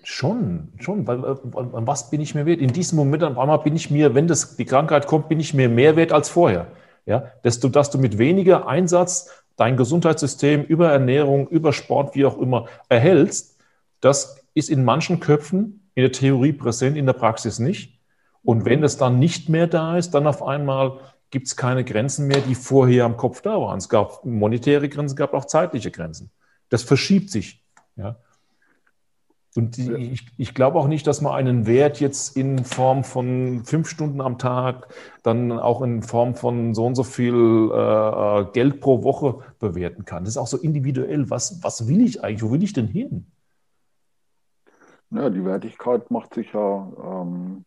schon, 0.01 0.69
schon, 0.79 1.05
weil 1.05 1.19
äh, 1.25 1.36
an 1.53 1.88
was 1.88 2.10
bin 2.10 2.21
ich 2.21 2.34
mir 2.36 2.45
wert? 2.45 2.62
In 2.62 2.71
diesem 2.71 2.95
Moment 2.95 3.21
auf 3.23 3.38
einmal 3.38 3.60
bin 3.60 3.75
ich 3.75 3.91
mir, 3.91 4.15
wenn 4.15 4.27
das, 4.27 4.55
die 4.55 4.63
Krankheit 4.63 5.07
kommt, 5.07 5.27
bin 5.27 5.41
ich 5.41 5.53
mir 5.53 5.67
mehr 5.67 5.97
wert 5.97 6.13
als 6.13 6.29
vorher. 6.29 6.67
Ja, 7.05 7.31
desto, 7.43 7.67
dass 7.67 7.89
du 7.89 7.97
mit 7.97 8.17
weniger 8.17 8.67
Einsatz 8.67 9.29
dein 9.57 9.75
Gesundheitssystem 9.75 10.63
über 10.63 10.89
Ernährung, 10.89 11.49
über 11.49 11.73
Sport, 11.73 12.15
wie 12.15 12.25
auch 12.25 12.38
immer, 12.38 12.67
erhältst, 12.88 13.57
das 13.99 14.41
ist 14.53 14.69
in 14.69 14.86
manchen 14.86 15.19
Köpfen 15.19 15.89
in 15.93 16.03
der 16.03 16.13
Theorie 16.13 16.53
präsent, 16.53 16.95
in 16.95 17.05
der 17.05 17.13
Praxis 17.13 17.60
nicht. 17.60 17.99
Und 18.43 18.63
wenn 18.63 18.84
es 18.84 18.95
dann 18.95 19.19
nicht 19.19 19.49
mehr 19.49 19.67
da 19.67 19.97
ist, 19.97 20.12
dann 20.12 20.27
auf 20.27 20.43
einmal 20.43 20.99
gibt 21.29 21.47
es 21.47 21.57
keine 21.57 21.84
Grenzen 21.84 22.27
mehr, 22.27 22.39
die 22.39 22.55
vorher 22.55 23.03
am 23.03 23.17
Kopf 23.17 23.41
da 23.41 23.60
waren. 23.60 23.79
Es 23.79 23.89
gab 23.89 24.23
monetäre 24.23 24.88
Grenzen, 24.88 25.13
es 25.13 25.17
gab 25.17 25.34
auch 25.34 25.45
zeitliche 25.45 25.91
Grenzen. 25.91 26.31
Das 26.69 26.84
verschiebt 26.84 27.29
sich. 27.29 27.65
Ja. 27.97 28.15
Und 29.55 29.77
ich, 29.77 30.27
ich 30.37 30.53
glaube 30.53 30.79
auch 30.79 30.87
nicht, 30.87 31.05
dass 31.07 31.21
man 31.21 31.33
einen 31.33 31.67
Wert 31.67 31.99
jetzt 31.99 32.37
in 32.37 32.63
Form 32.63 33.03
von 33.03 33.63
fünf 33.65 33.89
Stunden 33.89 34.21
am 34.21 34.37
Tag, 34.37 34.87
dann 35.23 35.51
auch 35.51 35.81
in 35.81 36.03
Form 36.03 36.35
von 36.35 36.73
so 36.73 36.85
und 36.85 36.95
so 36.95 37.03
viel 37.03 37.69
äh, 37.73 38.41
äh, 38.41 38.45
Geld 38.53 38.79
pro 38.79 39.03
Woche 39.03 39.39
bewerten 39.59 40.05
kann. 40.05 40.23
Das 40.23 40.35
ist 40.35 40.37
auch 40.37 40.47
so 40.47 40.57
individuell. 40.57 41.29
Was, 41.29 41.61
was 41.63 41.89
will 41.89 42.01
ich 42.01 42.23
eigentlich? 42.23 42.43
Wo 42.43 42.51
will 42.51 42.63
ich 42.63 42.71
denn 42.71 42.87
hin? 42.87 43.25
Ja, 45.09 45.29
die 45.29 45.43
Wertigkeit 45.43 46.09
macht 46.09 46.33
sich 46.33 46.53
ja, 46.53 46.89
ähm, 47.03 47.65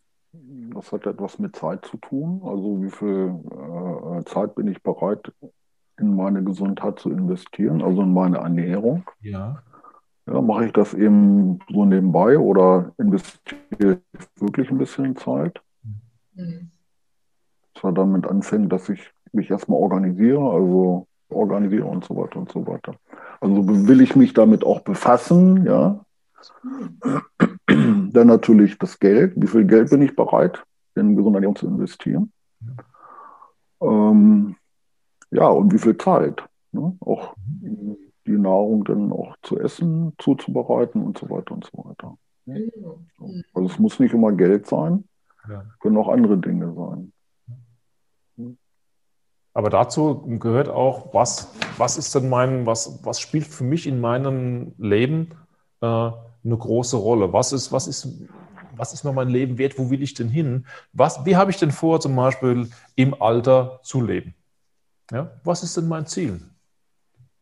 das 0.75 0.91
hat 0.91 1.05
etwas 1.05 1.39
mit 1.39 1.55
Zeit 1.55 1.85
zu 1.85 1.99
tun. 1.99 2.41
Also 2.45 2.83
wie 2.83 2.91
viel 2.91 3.35
äh, 4.19 4.25
Zeit 4.25 4.55
bin 4.55 4.69
ich 4.69 4.83
bereit, 4.83 5.31
in 5.99 6.17
meine 6.17 6.43
Gesundheit 6.43 6.99
zu 6.99 7.11
investieren, 7.11 7.83
also 7.83 8.01
in 8.01 8.15
meine 8.15 8.39
Ernährung. 8.39 9.05
Ja. 9.21 9.63
Ja, 10.27 10.41
mache 10.41 10.67
ich 10.67 10.73
das 10.73 10.95
eben 10.95 11.59
so 11.71 11.85
nebenbei 11.85 12.39
oder 12.39 12.93
investiere 12.97 14.01
ich 14.13 14.41
wirklich 14.41 14.71
ein 14.71 14.79
bisschen 14.79 15.17
Zeit? 15.17 15.61
Mhm. 16.35 16.71
Zwar 17.79 17.93
damit 17.93 18.27
anfängt, 18.27 18.73
dass 18.73 18.89
ich 18.89 19.13
mich 19.33 19.51
erstmal 19.51 19.81
organisiere, 19.81 20.41
also 20.41 21.07
organisiere 21.29 21.85
und 21.85 22.05
so 22.05 22.17
weiter 22.17 22.39
und 22.39 22.51
so 22.51 22.67
weiter. 22.67 22.95
Also 23.41 23.67
will 23.89 24.01
ich 24.01 24.17
mich 24.17 24.33
damit 24.33 24.65
auch 24.65 24.81
befassen, 24.81 25.67
ja. 25.67 26.05
Dann 27.67 28.27
natürlich 28.27 28.79
das 28.79 28.99
Geld. 28.99 29.33
Wie 29.37 29.47
viel 29.47 29.65
Geld 29.65 29.91
bin 29.91 30.03
ich 30.03 30.15
bereit, 30.15 30.65
in 30.95 31.17
Gesundheit 31.17 31.59
zu 31.59 31.67
investieren? 31.67 32.33
Ähm, 33.81 34.57
ja, 35.31 35.49
und 35.49 35.73
wie 35.73 35.79
viel 35.79 35.97
Zeit? 35.99 36.43
Ne? 36.73 36.97
Auch 37.01 37.35
die 38.27 38.39
Nahrung 38.39 38.85
dann 38.85 39.13
auch 39.13 39.37
zu 39.43 39.59
essen, 39.59 40.15
zuzubereiten 40.19 41.03
und 41.03 41.19
so 41.19 41.29
weiter 41.31 41.53
und 41.53 41.65
so 41.65 41.85
weiter. 41.85 42.17
Also 43.55 43.67
es 43.67 43.79
muss 43.79 43.99
nicht 43.99 44.15
immer 44.15 44.33
Geld 44.33 44.67
sein, 44.67 45.05
ja. 45.49 45.65
können 45.81 45.97
auch 45.97 46.09
andere 46.09 46.39
Dinge 46.39 46.73
sein. 46.75 47.13
Aber 49.55 49.71
dazu 49.71 50.21
gehört 50.41 50.69
auch, 50.69 51.15
was, 51.15 51.55
was 51.79 51.97
ist 51.97 52.15
denn 52.15 52.29
mein, 52.29 52.67
was, 52.67 53.05
was 53.05 53.21
spielt 53.21 53.47
für 53.47 53.63
mich 53.63 53.87
in 53.87 54.01
meinem 54.01 54.75
Leben 54.79 55.31
äh, 55.81 55.87
eine 55.87 56.13
große 56.45 56.97
Rolle? 56.97 57.33
Was 57.33 57.53
ist, 57.53 57.71
was 57.71 57.87
ist, 57.87 58.09
was 58.75 58.93
ist 58.93 59.05
mir 59.05 59.13
mein 59.13 59.29
Leben 59.29 59.57
wert? 59.57 59.79
Wo 59.79 59.91
will 59.91 60.03
ich 60.03 60.15
denn 60.15 60.29
hin? 60.29 60.67
Was, 60.93 61.25
wie 61.25 61.37
habe 61.37 61.53
ich 61.53 61.57
denn 61.57 61.71
vor, 61.71 62.01
zum 62.01 62.17
Beispiel 62.17 62.69
im 62.97 63.23
Alter 63.23 63.79
zu 63.85 64.01
leben? 64.01 64.35
Ja, 65.13 65.31
was 65.45 65.63
ist 65.63 65.77
denn 65.77 65.87
mein 65.87 66.07
Ziel? 66.07 66.41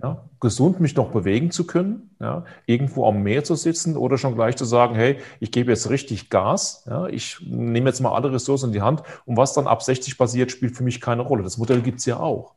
Ja, 0.02 0.24
gesund 0.40 0.80
mich 0.80 0.96
noch 0.96 1.10
bewegen 1.10 1.52
zu 1.52 1.64
können, 1.64 2.10
ja, 2.18 2.44
irgendwo 2.66 3.06
am 3.06 3.22
Meer 3.22 3.44
zu 3.44 3.54
sitzen 3.54 3.96
oder 3.96 4.18
schon 4.18 4.34
gleich 4.34 4.56
zu 4.56 4.64
sagen, 4.64 4.96
hey, 4.96 5.18
ich 5.38 5.52
gebe 5.52 5.70
jetzt 5.70 5.90
richtig 5.90 6.28
Gas, 6.28 6.84
ja, 6.88 7.06
ich 7.06 7.38
nehme 7.40 7.88
jetzt 7.88 8.00
mal 8.00 8.12
alle 8.12 8.32
Ressourcen 8.32 8.66
in 8.66 8.72
die 8.72 8.82
Hand 8.82 9.04
und 9.26 9.36
was 9.36 9.52
dann 9.52 9.68
ab 9.68 9.80
60 9.80 10.18
passiert, 10.18 10.50
spielt 10.50 10.76
für 10.76 10.82
mich 10.82 11.00
keine 11.00 11.22
Rolle. 11.22 11.44
Das 11.44 11.56
Modell 11.56 11.82
gibt 11.82 12.00
es 12.00 12.06
ja 12.06 12.18
auch. 12.18 12.54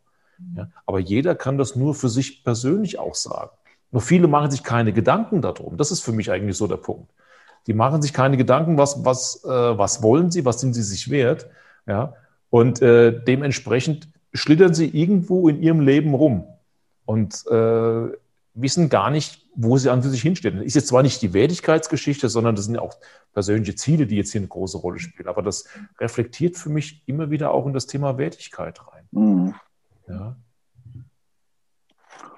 Aber 0.88 1.00
jeder 1.00 1.36
kann 1.36 1.58
das 1.58 1.76
nur 1.76 1.94
für 1.94 2.10
sich 2.10 2.44
persönlich 2.44 3.00
auch 3.00 3.16
sagen. 3.16 3.52
Nur 3.92 4.02
viele 4.02 4.28
machen 4.28 4.52
sich 4.52 4.64
keine 4.64 4.92
Gedanken 4.92 5.42
darum. 5.42 5.78
Das 5.78 5.92
ist 5.92 6.02
für 6.02 6.12
mich 6.12 6.32
eigentlich 6.32 6.58
so 6.58 6.68
der 6.68 6.78
Punkt. 6.78 7.12
Die 7.68 7.74
machen 7.74 8.02
sich 8.02 8.12
keine 8.12 8.38
Gedanken, 8.38 8.78
was, 8.78 9.06
was, 9.06 9.44
äh, 9.46 9.48
was 9.48 10.04
wollen 10.04 10.32
sie, 10.32 10.46
was 10.46 10.60
sind 10.60 10.74
sie 10.74 10.84
sich 10.84 11.10
wert. 11.10 11.48
Ja? 11.88 12.14
Und 12.50 12.82
äh, 12.82 13.24
dementsprechend 13.24 14.10
schlittern 14.34 14.74
sie 14.74 14.88
irgendwo 14.88 15.48
in 15.48 15.62
ihrem 15.62 15.80
Leben 15.80 16.14
rum 16.14 16.46
und 17.06 17.46
äh, 17.48 18.10
wissen 18.56 18.90
gar 18.90 19.12
nicht, 19.12 19.46
wo 19.56 19.78
sie 19.78 19.90
an 19.90 20.02
für 20.02 20.10
sich 20.10 20.22
hinstellen. 20.22 20.58
Das 20.58 20.66
ist 20.66 20.76
jetzt 20.76 20.88
zwar 20.88 21.04
nicht 21.04 21.22
die 21.22 21.34
Wertigkeitsgeschichte, 21.34 22.30
sondern 22.30 22.56
das 22.56 22.66
sind 22.66 22.76
ja 22.76 22.82
auch 22.82 22.96
persönliche 23.34 23.76
Ziele, 23.76 24.08
die 24.08 24.16
jetzt 24.16 24.32
hier 24.32 24.42
eine 24.42 24.48
große 24.48 24.78
Rolle 24.78 25.00
spielen. 25.00 25.28
Aber 25.28 25.42
das 25.42 25.66
reflektiert 26.00 26.58
für 26.58 26.70
mich 26.70 27.04
immer 27.06 27.30
wieder 27.30 27.52
auch 27.52 27.66
in 27.68 27.74
das 27.74 27.86
Thema 27.86 28.18
Wertigkeit 28.18 28.80
rein. 28.88 29.08
Mhm. 29.12 29.54
Ja. 30.08 30.36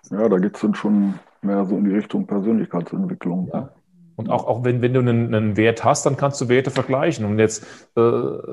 ja, 0.10 0.30
da 0.30 0.38
geht 0.38 0.56
es 0.56 0.62
dann 0.62 0.74
schon 0.74 1.20
mehr 1.42 1.66
so 1.66 1.78
in 1.78 1.86
die 1.86 1.96
Richtung 1.96 2.26
Persönlichkeitsentwicklung. 2.26 3.50
Ja. 3.54 3.70
Und 4.16 4.32
auch, 4.32 4.48
auch 4.48 4.64
wenn, 4.64 4.82
wenn 4.82 4.94
du 4.94 5.00
einen, 5.00 5.36
einen, 5.36 5.58
Wert 5.58 5.84
hast, 5.84 6.08
dann 6.08 6.18
kannst 6.18 6.42
du 6.42 6.50
Werte 6.50 6.72
vergleichen. 6.72 7.24
Und 7.26 7.38
jetzt, 7.38 7.64
äh, 7.96 8.02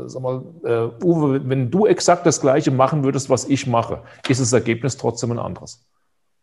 sag 0.07 0.20
mal, 0.20 0.42
äh, 0.62 1.03
Uwe, 1.03 1.48
wenn 1.48 1.70
du 1.70 1.87
exakt 1.87 2.27
das 2.27 2.42
Gleiche 2.42 2.70
machen 2.70 3.03
würdest, 3.03 3.31
was 3.31 3.48
ich 3.48 3.66
mache, 3.66 4.03
ist 4.29 4.42
das 4.42 4.53
Ergebnis 4.53 4.98
trotzdem 4.98 5.33
ein 5.33 5.38
anderes. 5.38 5.83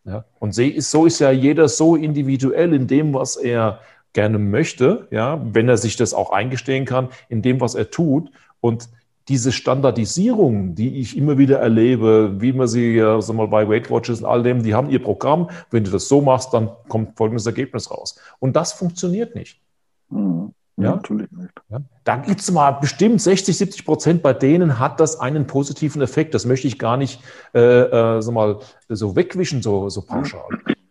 Ja? 0.06 0.26
Und 0.40 0.54
so 0.54 1.06
ist 1.06 1.20
ja 1.20 1.32
jeder 1.32 1.68
so 1.68 1.96
individuell 1.96 2.74
in 2.74 2.88
dem, 2.88 3.14
was 3.14 3.36
er 3.36 3.80
gerne 4.14 4.40
möchte, 4.40 5.08
ja, 5.12 5.42
wenn 5.54 5.70
er 5.70 5.78
sich 5.78 5.96
das 5.96 6.14
auch 6.14 6.32
eingestehen 6.32 6.86
kann, 6.86 7.10
in 7.30 7.42
dem, 7.42 7.62
was 7.62 7.76
er 7.76 7.90
tut. 7.90 8.30
Und 8.60 8.90
diese 9.28 9.52
Standardisierung, 9.52 10.76
die 10.76 11.00
ich 11.00 11.16
immer 11.16 11.38
wieder 11.38 11.60
erlebe, 11.60 12.42
wie 12.42 12.52
man 12.52 12.68
sie 12.68 12.96
ja 12.96 13.22
sag 13.22 13.36
mal, 13.36 13.48
bei 13.48 13.68
Weight 13.70 13.90
Watchers 13.90 14.20
und 14.20 14.26
all 14.26 14.44
dem, 14.44 14.64
die 14.64 14.74
haben 14.74 14.90
ihr 14.90 15.02
Programm. 15.02 15.50
Wenn 15.70 15.84
du 15.84 15.92
das 15.92 16.08
so 16.08 16.22
machst, 16.22 16.54
dann 16.54 16.70
kommt 16.90 17.16
folgendes 17.18 17.46
Ergebnis 17.46 17.90
raus. 17.90 18.20
Und 18.40 18.56
das 18.56 18.74
funktioniert 18.74 19.36
nicht. 19.36 19.62
Mhm. 20.10 20.54
Ja? 20.78 20.96
Natürlich 20.96 21.32
nicht. 21.32 21.52
Ja? 21.70 21.82
Da 22.04 22.18
gibt 22.18 22.42
es 22.42 22.52
mal 22.52 22.72
bestimmt 22.72 23.22
60, 23.22 23.58
70 23.58 23.86
Prozent, 23.86 24.24
bei 24.24 24.34
denen 24.34 24.80
hat 24.80 25.00
das 25.00 25.20
einen 25.20 25.48
positiven 25.48 26.02
Effekt. 26.02 26.34
Das 26.34 26.46
möchte 26.46 26.68
ich 26.68 26.80
gar 26.80 26.98
nicht 26.98 27.22
äh, 27.54 27.60
äh, 27.60 28.22
so, 28.22 28.32
mal, 28.32 28.60
so 28.90 29.16
wegwischen, 29.16 29.62
so, 29.62 29.90
so 29.90 30.02
pauschal. 30.02 30.44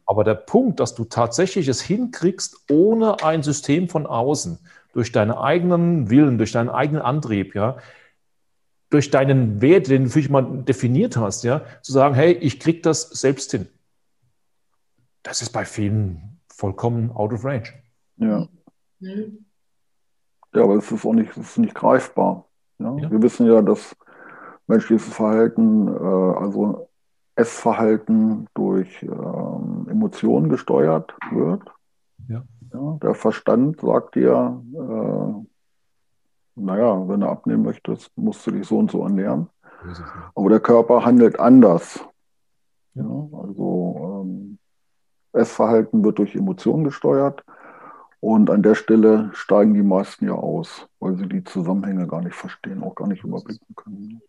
Aber 0.07 0.25
der 0.25 0.35
Punkt, 0.35 0.81
dass 0.81 0.95
du 0.95 1.05
tatsächlich 1.05 1.69
es 1.69 1.81
hinkriegst, 1.81 2.65
ohne 2.71 3.23
ein 3.23 3.43
System 3.43 3.89
von 3.89 4.07
außen, 4.07 4.59
durch 4.93 5.13
deinen 5.13 5.31
eigenen 5.31 6.11
Willen, 6.11 6.37
durch 6.37 6.53
deinen 6.53 6.69
eigenen 6.69 7.03
Antrieb, 7.03 7.55
ja, 7.55 7.77
durch 8.91 9.11
deinen 9.11 9.63
Wert, 9.63 9.89
den 9.89 10.05
du 10.05 10.11
für 10.11 10.21
dich 10.21 10.31
mal 10.31 10.65
definiert 10.65 11.17
hast, 11.17 11.45
ja, 11.45 11.63
zu 11.81 11.93
sagen, 11.93 12.15
hey, 12.15 12.33
ich 12.33 12.59
krieg 12.59 12.83
das 12.83 13.09
selbst 13.11 13.53
hin. 13.53 13.69
Das 15.23 15.43
ist 15.43 15.51
bei 15.51 15.65
vielen 15.65 16.41
vollkommen 16.49 17.13
out 17.13 17.33
of 17.33 17.45
range. 17.45 17.73
Ja. 18.17 18.49
Mhm. 18.99 19.47
Ja, 20.55 20.65
aber 20.65 20.77
es 20.77 20.91
ist 20.91 21.05
auch 21.05 21.13
nicht, 21.13 21.31
es 21.31 21.51
ist 21.51 21.59
nicht 21.59 21.75
greifbar. 21.75 22.47
Ja? 22.79 22.97
ja? 22.97 23.11
Wir 23.11 23.23
wissen 23.23 23.47
ja, 23.47 23.63
dass 23.63 23.97
menschliches 24.67 25.13
Verhalten, 25.13 25.89
äh, 25.89 26.39
also 26.39 26.89
Essverhalten 27.37 28.49
durch 28.55 29.03
ähm, 29.03 29.87
Emotionen 29.89 30.49
gesteuert 30.49 31.15
wird. 31.31 31.63
Ja. 32.29 32.43
ja. 32.73 32.99
Der 33.03 33.15
Verstand 33.15 33.81
sagt 33.81 34.17
dir, 34.17 34.63
äh, 34.75 35.47
naja, 36.57 37.09
wenn 37.09 37.21
du 37.21 37.29
abnehmen 37.29 37.63
möchtest, 37.63 38.11
musst 38.17 38.47
du 38.47 38.51
dich 38.51 38.67
so 38.67 38.79
und 38.79 38.91
so 38.91 39.03
ernähren. 39.03 39.49
Aber 40.35 40.51
der 40.51 40.61
Körper 40.61 41.05
handelt 41.05 41.41
anders. 41.41 42.05
Ja, 42.95 43.05
also 43.05 44.25
ähm, 44.25 44.59
Essverhalten 45.33 46.05
wird 46.05 46.19
durch 46.19 46.35
Emotionen 46.35 46.85
gesteuert. 46.85 47.45
Und 48.21 48.51
an 48.51 48.63
der 48.63 48.75
Stelle 48.75 49.31
steigen 49.33 49.73
die 49.75 49.83
meisten 49.83 50.27
ja 50.27 50.35
aus, 50.35 50.87
weil 51.01 51.17
sie 51.17 51.27
die 51.27 51.43
Zusammenhänge 51.43 52.07
gar 52.07 52.21
nicht 52.21 52.35
verstehen, 52.37 52.83
auch 52.83 52.95
gar 52.95 53.09
nicht 53.09 53.25
überblicken 53.25 53.75
können. 53.75 54.21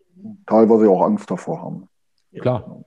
Teilweise 0.46 0.88
auch 0.88 1.02
Angst 1.02 1.30
davor 1.30 1.62
haben. 1.62 1.88
Klar. 2.40 2.84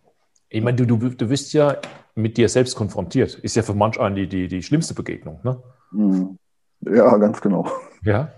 Ich 0.50 0.64
meine, 0.64 0.78
du, 0.78 0.86
du, 0.86 1.10
du 1.10 1.28
bist 1.28 1.54
ja 1.54 1.78
mit 2.16 2.38
dir 2.38 2.50
selbst 2.50 2.76
konfrontiert. 2.76 3.36
Ist 3.36 3.56
ja 3.56 3.62
für 3.62 3.76
manch 3.76 4.00
einen 4.00 4.16
die, 4.16 4.28
die, 4.28 4.48
die 4.48 4.64
schlimmste 4.64 4.94
Begegnung, 4.96 5.40
ne? 5.44 5.62
Mhm. 5.92 6.38
Ja, 6.82 7.18
ganz 7.18 7.42
genau. 7.42 7.68
Ja. 8.04 8.32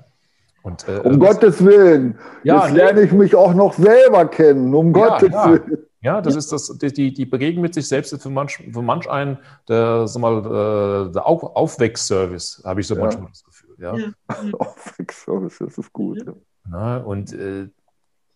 Und, 0.63 0.87
äh, 0.89 0.99
um 0.99 1.19
Gottes 1.19 1.63
Willen. 1.63 2.17
Ja, 2.43 2.65
Jetzt 2.65 2.75
lerne 2.75 3.01
ich 3.01 3.11
mich 3.13 3.35
auch 3.35 3.53
noch 3.53 3.73
selber 3.73 4.25
kennen, 4.25 4.73
um 4.73 4.93
ja, 4.93 5.07
Gottes 5.07 5.31
ja. 5.31 5.49
Willen. 5.51 5.86
Ja, 6.01 6.21
das 6.21 6.33
ja. 6.33 6.39
ist 6.39 6.51
das, 6.51 6.77
die, 6.77 7.13
die 7.13 7.25
Begegnung 7.25 7.63
mit 7.63 7.73
sich 7.73 7.87
selbst 7.87 8.13
ist 8.13 8.21
für 8.21 8.29
manch, 8.29 8.57
für 8.57 8.81
manch 8.81 9.09
einen 9.09 9.39
der, 9.67 10.07
sag 10.07 10.21
mal, 10.21 11.07
äh, 11.07 11.11
der 11.11 11.25
Auf, 11.25 11.43
Aufweckservice, 11.43 12.61
habe 12.63 12.81
ich 12.81 12.87
so 12.87 12.95
ja. 12.95 13.01
manchmal 13.01 13.29
das 13.29 13.43
Gefühl. 13.43 13.75
Ja. 13.79 13.95
Aufweckservice, 14.59 15.57
das 15.59 15.77
ist 15.77 15.93
gut. 15.93 16.23
Na, 16.69 16.97
und 16.97 17.33
äh, 17.33 17.69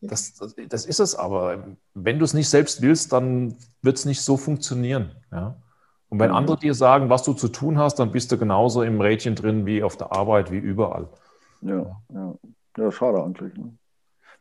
Das, 0.01 0.33
das, 0.33 0.55
das, 0.69 0.85
ist 0.85 0.99
es 0.99 1.15
aber. 1.15 1.77
Wenn 1.93 2.17
du 2.17 2.25
es 2.25 2.33
nicht 2.33 2.49
selbst 2.49 2.81
willst, 2.81 3.13
dann 3.13 3.55
wird 3.83 3.97
es 3.97 4.05
nicht 4.05 4.21
so 4.21 4.37
funktionieren. 4.37 5.11
Ja? 5.31 5.55
Und 6.09 6.19
wenn 6.19 6.31
mhm. 6.31 6.37
andere 6.37 6.57
dir 6.57 6.73
sagen, 6.73 7.09
was 7.09 7.23
du 7.23 7.33
zu 7.33 7.47
tun 7.47 7.77
hast, 7.77 7.99
dann 7.99 8.11
bist 8.11 8.31
du 8.31 8.37
genauso 8.37 8.81
im 8.81 8.99
Rädchen 8.99 9.35
drin 9.35 9.65
wie 9.65 9.83
auf 9.83 9.97
der 9.97 10.11
Arbeit, 10.11 10.51
wie 10.51 10.57
überall. 10.57 11.07
Ja, 11.61 12.01
ja. 12.09 12.35
ja 12.77 12.91
schade 12.91 13.23
eigentlich. 13.23 13.55
Ne? 13.55 13.77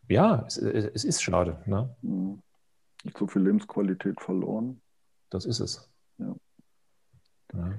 Ja, 0.09 0.45
es, 0.47 0.57
es, 0.57 1.05
ist 1.05 1.23
schade. 1.23 1.59
Ne? 1.67 1.95
Mhm. 2.01 2.43
Nicht 3.05 3.19
so 3.19 3.27
viel 3.27 3.43
Lebensqualität 3.43 4.21
verloren. 4.21 4.81
Das 5.31 5.45
ist 5.45 5.61
es. 5.61 5.89
Ja. 6.19 6.35
ja. 7.55 7.73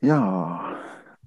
ja. 0.00 0.76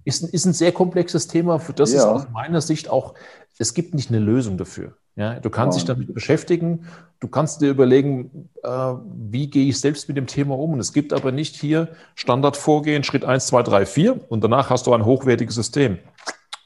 Ist, 0.04 0.24
ist 0.24 0.46
ein 0.46 0.54
sehr 0.54 0.72
komplexes 0.72 1.28
Thema, 1.28 1.60
für 1.60 1.74
das 1.74 1.92
ja. 1.92 2.00
ist 2.00 2.06
aus 2.06 2.30
meiner 2.30 2.62
Sicht 2.62 2.90
auch, 2.90 3.14
es 3.58 3.74
gibt 3.74 3.94
nicht 3.94 4.10
eine 4.10 4.20
Lösung 4.20 4.58
dafür. 4.58 4.96
Ja, 5.18 5.40
du 5.40 5.50
kannst 5.50 5.78
ja. 5.78 5.80
dich 5.80 5.88
damit 5.88 6.14
beschäftigen, 6.14 6.86
du 7.20 7.28
kannst 7.28 7.62
dir 7.62 7.72
überlegen, 7.72 8.50
äh, 8.62 8.70
wie 8.70 9.50
gehe 9.50 9.68
ich 9.68 9.80
selbst 9.80 10.08
mit 10.08 10.16
dem 10.16 10.28
Thema 10.28 10.58
um. 10.58 10.74
Und 10.74 10.80
es 10.80 10.94
gibt 10.94 11.12
aber 11.12 11.32
nicht 11.32 11.56
hier 11.56 11.90
Standardvorgehen, 12.14 13.04
Schritt 13.04 13.26
1, 13.26 13.48
2, 13.48 13.64
3, 13.64 13.86
4 13.88 14.32
und 14.32 14.44
danach 14.44 14.70
hast 14.70 14.86
du 14.86 14.94
ein 14.94 15.04
hochwertiges 15.04 15.56
System. 15.56 15.98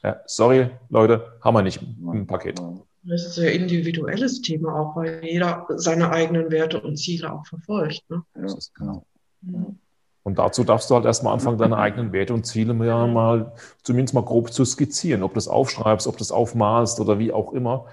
Ja, 0.02 0.20
sorry, 0.26 0.70
Leute, 0.90 1.38
haben 1.40 1.54
wir 1.54 1.62
nicht 1.62 1.80
im 1.80 2.26
Paket. 2.26 2.60
Das 3.04 3.22
ist 3.22 3.38
ein 3.38 3.42
sehr 3.42 3.54
individuelles 3.54 4.40
Thema 4.42 4.74
auch, 4.78 4.96
weil 4.96 5.24
jeder 5.24 5.66
seine 5.70 6.10
eigenen 6.10 6.50
Werte 6.50 6.80
und 6.80 6.96
Ziele 6.96 7.32
auch 7.32 7.44
verfolgt. 7.46 8.02
Ne? 8.08 8.22
Ja, 8.36 8.54
genau. 8.74 9.06
Mhm. 9.40 9.78
Und 10.24 10.38
dazu 10.38 10.62
darfst 10.62 10.88
du 10.88 10.94
halt 10.94 11.04
erstmal 11.04 11.34
anfangen, 11.34 11.58
deine 11.58 11.76
eigenen 11.78 12.12
Werte 12.12 12.32
und 12.32 12.46
Ziele 12.46 12.74
mal, 12.74 13.08
mal 13.08 13.52
zumindest 13.82 14.14
mal 14.14 14.24
grob 14.24 14.52
zu 14.52 14.64
skizzieren. 14.64 15.22
Ob 15.22 15.32
du 15.32 15.36
das 15.36 15.48
aufschreibst, 15.48 16.06
ob 16.06 16.14
du 16.14 16.18
das 16.18 16.30
aufmalst 16.30 17.00
oder 17.00 17.18
wie 17.18 17.32
auch 17.32 17.52
immer, 17.52 17.86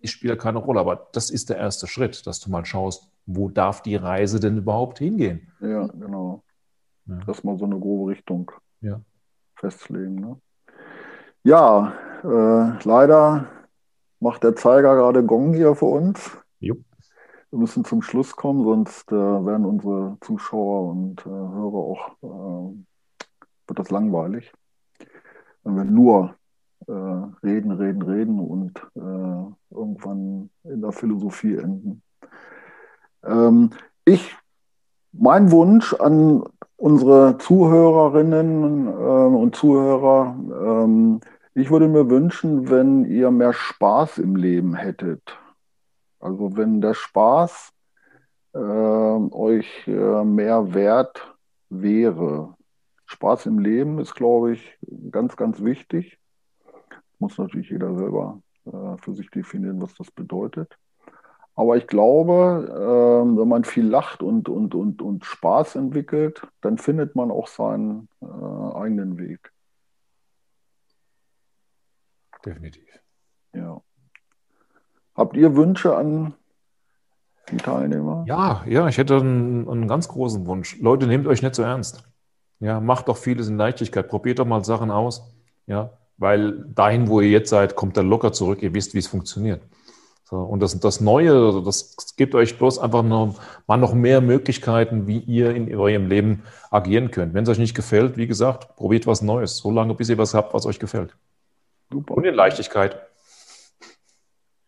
ich 0.00 0.12
spiele 0.12 0.36
keine 0.36 0.58
Rolle. 0.58 0.80
Aber 0.80 1.08
das 1.12 1.28
ist 1.28 1.50
der 1.50 1.58
erste 1.58 1.86
Schritt, 1.86 2.26
dass 2.26 2.40
du 2.40 2.50
mal 2.50 2.64
schaust, 2.64 3.08
wo 3.26 3.50
darf 3.50 3.82
die 3.82 3.96
Reise 3.96 4.40
denn 4.40 4.56
überhaupt 4.56 4.98
hingehen? 4.98 5.52
Ja, 5.60 5.86
genau. 5.88 6.42
Ja. 7.06 7.20
Das 7.26 7.44
mal 7.44 7.58
so 7.58 7.66
eine 7.66 7.78
grobe 7.78 8.12
Richtung 8.12 8.50
ja. 8.80 9.00
festlegen. 9.56 10.14
Ne? 10.14 10.36
Ja, 11.42 11.92
äh, 12.22 12.84
leider 12.84 13.46
macht 14.20 14.44
der 14.44 14.56
Zeiger 14.56 14.96
gerade 14.96 15.24
Gong 15.24 15.54
hier 15.54 15.74
für 15.74 15.86
uns. 15.86 16.38
Jupp. 16.60 16.80
Wir 17.50 17.58
müssen 17.58 17.84
zum 17.84 18.02
Schluss 18.02 18.36
kommen, 18.36 18.64
sonst 18.64 19.10
äh, 19.10 19.14
werden 19.14 19.64
unsere 19.64 20.18
Zuschauer 20.20 20.90
und 20.90 21.24
äh, 21.24 21.30
Hörer 21.30 21.74
auch, 21.74 22.08
äh, 22.22 22.74
wird 23.66 23.78
das 23.78 23.90
langweilig. 23.90 24.52
Wenn 25.64 25.76
wir 25.76 25.84
nur 25.84 26.34
äh, 26.86 26.92
reden, 26.92 27.72
reden, 27.72 28.02
reden 28.02 28.38
und 28.38 28.78
äh, 28.96 29.74
irgendwann 29.74 30.50
in 30.64 30.82
der 30.82 30.92
Philosophie 30.92 31.56
enden. 31.56 32.02
Ähm, 33.24 33.70
ich, 34.04 34.36
mein 35.12 35.50
Wunsch 35.50 35.94
an 35.94 36.44
unsere 36.76 37.38
Zuhörerinnen 37.38 38.86
äh, 38.86 38.90
und 38.90 39.56
Zuhörer, 39.56 40.36
ähm, 40.84 41.20
ich 41.58 41.70
würde 41.70 41.88
mir 41.88 42.08
wünschen, 42.08 42.70
wenn 42.70 43.04
ihr 43.04 43.30
mehr 43.30 43.52
Spaß 43.52 44.18
im 44.18 44.36
Leben 44.36 44.74
hättet. 44.74 45.36
Also 46.20 46.56
wenn 46.56 46.80
der 46.80 46.94
Spaß 46.94 47.72
äh, 48.54 48.58
euch 48.58 49.86
äh, 49.86 50.24
mehr 50.24 50.74
wert 50.74 51.36
wäre. 51.68 52.54
Spaß 53.06 53.46
im 53.46 53.58
Leben 53.58 53.98
ist, 53.98 54.14
glaube 54.14 54.52
ich, 54.52 54.78
ganz, 55.10 55.36
ganz 55.36 55.62
wichtig. 55.62 56.18
Muss 57.18 57.38
natürlich 57.38 57.70
jeder 57.70 57.94
selber 57.96 58.40
äh, 58.66 58.96
für 58.98 59.14
sich 59.14 59.30
definieren, 59.30 59.80
was 59.80 59.94
das 59.94 60.10
bedeutet. 60.10 60.78
Aber 61.54 61.76
ich 61.76 61.88
glaube, 61.88 63.22
ähm, 63.24 63.36
wenn 63.36 63.48
man 63.48 63.64
viel 63.64 63.86
lacht 63.86 64.22
und, 64.22 64.48
und, 64.48 64.74
und, 64.74 65.02
und 65.02 65.24
Spaß 65.24 65.74
entwickelt, 65.74 66.46
dann 66.60 66.78
findet 66.78 67.16
man 67.16 67.32
auch 67.32 67.48
seinen 67.48 68.08
äh, 68.20 68.26
eigenen 68.26 69.18
Weg. 69.18 69.52
Definitiv. 72.44 72.88
Ja. 73.52 73.80
Habt 75.14 75.36
ihr 75.36 75.56
Wünsche 75.56 75.96
an 75.96 76.34
die 77.50 77.56
Teilnehmer? 77.56 78.24
Ja, 78.28 78.62
ja, 78.66 78.88
ich 78.88 78.98
hätte 78.98 79.16
einen, 79.16 79.68
einen 79.68 79.88
ganz 79.88 80.08
großen 80.08 80.46
Wunsch. 80.46 80.78
Leute, 80.80 81.06
nehmt 81.06 81.26
euch 81.26 81.42
nicht 81.42 81.54
so 81.54 81.62
ernst. 81.62 82.04
Ja, 82.60 82.80
macht 82.80 83.08
doch 83.08 83.16
vieles 83.16 83.48
in 83.48 83.56
Leichtigkeit. 83.56 84.08
Probiert 84.08 84.38
doch 84.38 84.46
mal 84.46 84.64
Sachen 84.64 84.90
aus. 84.90 85.34
Ja, 85.66 85.90
weil 86.16 86.64
dahin, 86.74 87.08
wo 87.08 87.20
ihr 87.20 87.30
jetzt 87.30 87.50
seid, 87.50 87.76
kommt 87.76 87.96
er 87.96 88.02
locker 88.02 88.32
zurück. 88.32 88.62
Ihr 88.62 88.74
wisst, 88.74 88.94
wie 88.94 88.98
es 88.98 89.06
funktioniert. 89.06 89.62
So, 90.24 90.36
und 90.36 90.60
das, 90.60 90.78
das 90.78 91.00
Neue, 91.00 91.32
also 91.32 91.62
das 91.62 92.14
gibt 92.16 92.34
euch 92.34 92.58
bloß 92.58 92.80
einfach 92.80 93.02
noch, 93.02 93.40
mal 93.66 93.78
noch 93.78 93.94
mehr 93.94 94.20
Möglichkeiten, 94.20 95.06
wie 95.06 95.20
ihr 95.20 95.54
in 95.54 95.74
eurem 95.74 96.08
Leben 96.08 96.42
agieren 96.70 97.10
könnt. 97.10 97.32
Wenn 97.32 97.44
es 97.44 97.48
euch 97.48 97.58
nicht 97.58 97.74
gefällt, 97.74 98.18
wie 98.18 98.26
gesagt, 98.26 98.76
probiert 98.76 99.06
was 99.06 99.22
Neues. 99.22 99.56
So 99.56 99.70
lange, 99.70 99.94
bis 99.94 100.10
ihr 100.10 100.18
was 100.18 100.34
habt, 100.34 100.52
was 100.52 100.66
euch 100.66 100.78
gefällt. 100.78 101.16
Super. 101.90 102.14
Und 102.16 102.24
in 102.24 102.34
Leichtigkeit. 102.34 103.00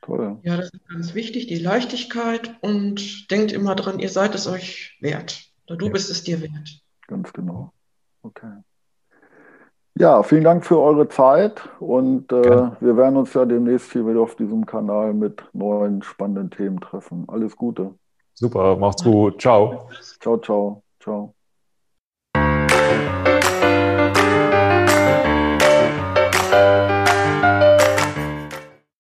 Toll. 0.03 0.39
Ja, 0.43 0.57
das 0.57 0.71
ist 0.73 0.89
ganz 0.89 1.15
wichtig, 1.15 1.47
die 1.47 1.59
Leichtigkeit 1.59 2.57
und 2.63 3.31
denkt 3.31 3.53
immer 3.53 3.75
dran, 3.75 3.99
ihr 3.99 4.09
seid 4.09 4.35
es 4.35 4.47
euch 4.47 4.97
wert. 5.01 5.43
Oder 5.67 5.77
du 5.77 5.87
ja. 5.87 5.93
bist 5.93 6.11
es 6.11 6.25
dir 6.25 6.41
wert. 6.41 6.81
Ganz 7.07 7.33
genau. 7.33 7.73
Okay. 8.23 8.53
Ja, 9.99 10.23
vielen 10.23 10.45
Dank 10.45 10.65
für 10.65 10.81
eure 10.81 11.09
Zeit 11.09 11.69
und 11.79 12.33
äh, 12.33 12.71
wir 12.81 12.97
werden 12.97 13.17
uns 13.19 13.35
ja 13.35 13.45
demnächst 13.45 13.93
hier 13.93 14.07
wieder 14.07 14.21
auf 14.21 14.37
diesem 14.37 14.65
Kanal 14.65 15.13
mit 15.13 15.43
neuen 15.53 16.03
spannenden 16.03 16.51
Themen 16.51 16.81
treffen. 16.81 17.25
Alles 17.29 17.57
Gute. 17.57 17.95
Super, 18.35 18.77
macht's 18.77 19.05
gut. 19.05 19.41
Ciao. 19.41 19.91
Ciao, 20.19 20.39
ciao. 20.39 20.83
Ciao. 21.01 21.35